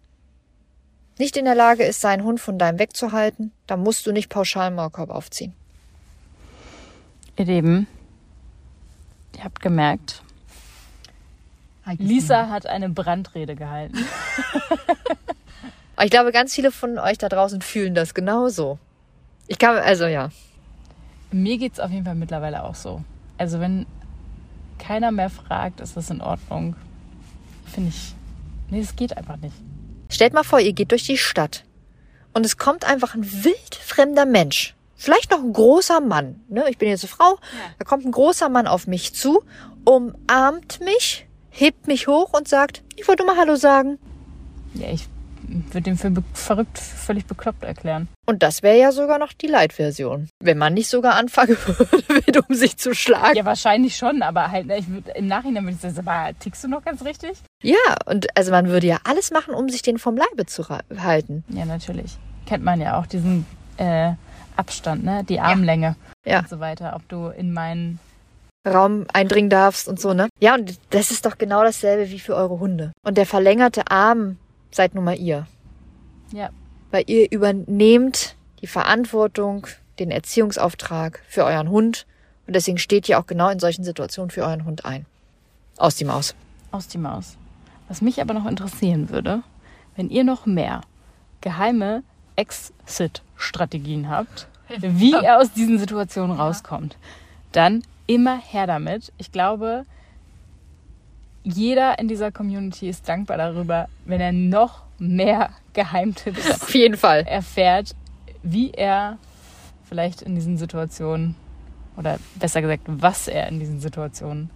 [1.19, 4.69] nicht in der Lage ist, seinen Hund von deinem wegzuhalten, dann musst du nicht pauschal
[4.69, 5.53] einen Maulkorb aufziehen.
[7.37, 7.87] Ihr Lieben,
[9.37, 10.23] ihr habt gemerkt,
[11.99, 13.99] Lisa hat eine Brandrede gehalten.
[16.05, 18.79] Ich glaube, ganz viele von euch da draußen fühlen das genauso.
[19.47, 20.29] Ich kann, also ja.
[21.31, 23.03] Mir geht's auf jeden Fall mittlerweile auch so.
[23.39, 23.87] Also wenn
[24.79, 26.77] keiner mehr fragt, ist das in Ordnung.
[27.67, 28.15] Finde ich.
[28.71, 29.55] Nee, das geht einfach nicht.
[30.09, 31.65] Stellt mal vor, ihr geht durch die Stadt
[32.33, 34.75] und es kommt einfach ein wildfremder Mensch.
[34.95, 36.41] Vielleicht noch ein großer Mann.
[36.49, 36.65] Ne?
[36.71, 37.39] Ich bin jetzt eine Frau.
[37.79, 39.43] Da kommt ein großer Mann auf mich zu,
[39.85, 43.99] umarmt mich, hebt mich hoch und sagt, ich wollte mal Hallo sagen.
[44.75, 45.07] Ja, ich
[45.67, 48.09] würde den für verrückt, völlig bekloppt erklären.
[48.27, 50.29] Und das wäre ja sogar noch die Light-Version.
[50.43, 51.57] Wenn man nicht sogar anfangen
[52.09, 53.37] würde, um sich zu schlagen.
[53.37, 56.35] Ja, wahrscheinlich schon, aber halt, ne, ich würd, im Nachhinein würde ich sagen, sag mal,
[56.35, 57.33] tickst du noch ganz richtig?
[57.63, 57.77] Ja,
[58.07, 61.45] und also man würde ja alles machen, um sich den vom Leibe zu halten.
[61.49, 62.17] Ja, natürlich.
[62.47, 63.47] Kennt man ja auch diesen
[63.77, 64.13] äh,
[64.57, 65.25] Abstand, ne?
[65.29, 66.41] Die Armlänge Ja.
[66.41, 66.95] und so weiter.
[66.97, 67.99] Ob du in meinen
[68.67, 70.29] Raum eindringen darfst und so, ne?
[70.41, 72.93] Ja, und das ist doch genau dasselbe wie für eure Hunde.
[73.05, 74.39] Und der verlängerte Arm
[74.71, 75.47] seid nun mal ihr.
[76.33, 76.51] ja,
[76.91, 79.67] Weil ihr übernehmt die Verantwortung,
[79.99, 82.07] den Erziehungsauftrag für euren Hund.
[82.47, 85.07] Und deswegen steht ihr auch genau in solchen Situationen für euren Hund ein.
[85.79, 86.35] Aus die Maus.
[86.71, 87.37] aus die Maus.
[87.89, 89.43] Was mich aber noch interessieren würde,
[89.95, 90.81] wenn ihr noch mehr
[91.41, 92.03] geheime
[92.37, 96.97] Exit-Strategien habt, wie er aus diesen Situationen rauskommt,
[97.53, 99.13] dann immer her damit.
[99.19, 99.85] Ich glaube,
[101.47, 107.21] jeder in dieser Community ist dankbar darüber, wenn er noch mehr Geheimtipps Auf jeden Fall.
[107.21, 107.95] erfährt,
[108.43, 109.19] wie er
[109.85, 111.37] vielleicht in diesen Situationen
[111.97, 114.51] oder besser gesagt, was er in diesen Situationen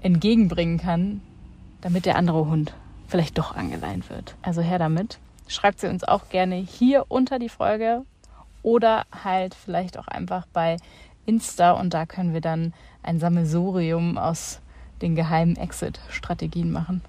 [0.00, 1.22] entgegenbringen kann,
[1.80, 2.72] damit der andere Hund
[3.08, 4.36] vielleicht doch angeleint wird.
[4.42, 5.18] Also her damit.
[5.48, 8.04] Schreibt sie uns auch gerne hier unter die Folge
[8.62, 10.76] oder halt vielleicht auch einfach bei
[11.26, 14.61] Insta und da können wir dann ein Sammelsurium aus
[15.02, 17.02] den geheimen Exit-Strategien machen.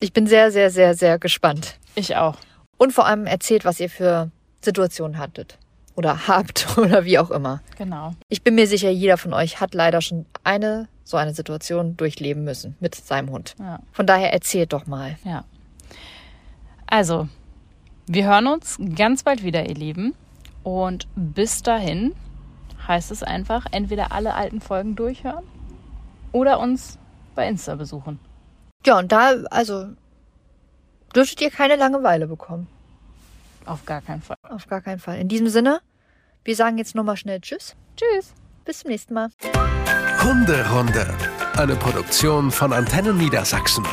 [0.00, 1.78] Ich bin sehr, sehr, sehr, sehr gespannt.
[1.94, 2.36] Ich auch.
[2.76, 4.30] Und vor allem erzählt, was ihr für
[4.60, 5.58] Situationen hattet.
[5.94, 7.60] Oder habt oder wie auch immer.
[7.76, 8.14] Genau.
[8.28, 12.44] Ich bin mir sicher, jeder von euch hat leider schon eine so eine Situation durchleben
[12.44, 13.56] müssen mit seinem Hund.
[13.58, 13.80] Ja.
[13.92, 15.16] Von daher erzählt doch mal.
[15.24, 15.44] Ja.
[16.86, 17.28] Also,
[18.06, 20.14] wir hören uns ganz bald wieder, ihr Lieben.
[20.62, 22.14] Und bis dahin
[22.86, 25.44] heißt es einfach, entweder alle alten Folgen durchhören
[26.32, 26.98] oder uns
[27.34, 28.18] bei Insta besuchen.
[28.84, 29.88] Ja, und da, also,
[31.14, 32.68] dürftet ihr keine Langeweile bekommen.
[33.66, 34.36] Auf gar keinen Fall.
[34.42, 35.18] Auf gar keinen Fall.
[35.18, 35.80] In diesem Sinne,
[36.44, 37.76] wir sagen jetzt nochmal schnell Tschüss.
[37.96, 38.32] Tschüss.
[38.64, 39.30] Bis zum nächsten Mal.
[40.22, 41.06] Hunderunde.
[41.56, 43.84] Eine Produktion von Antennen Niedersachsen.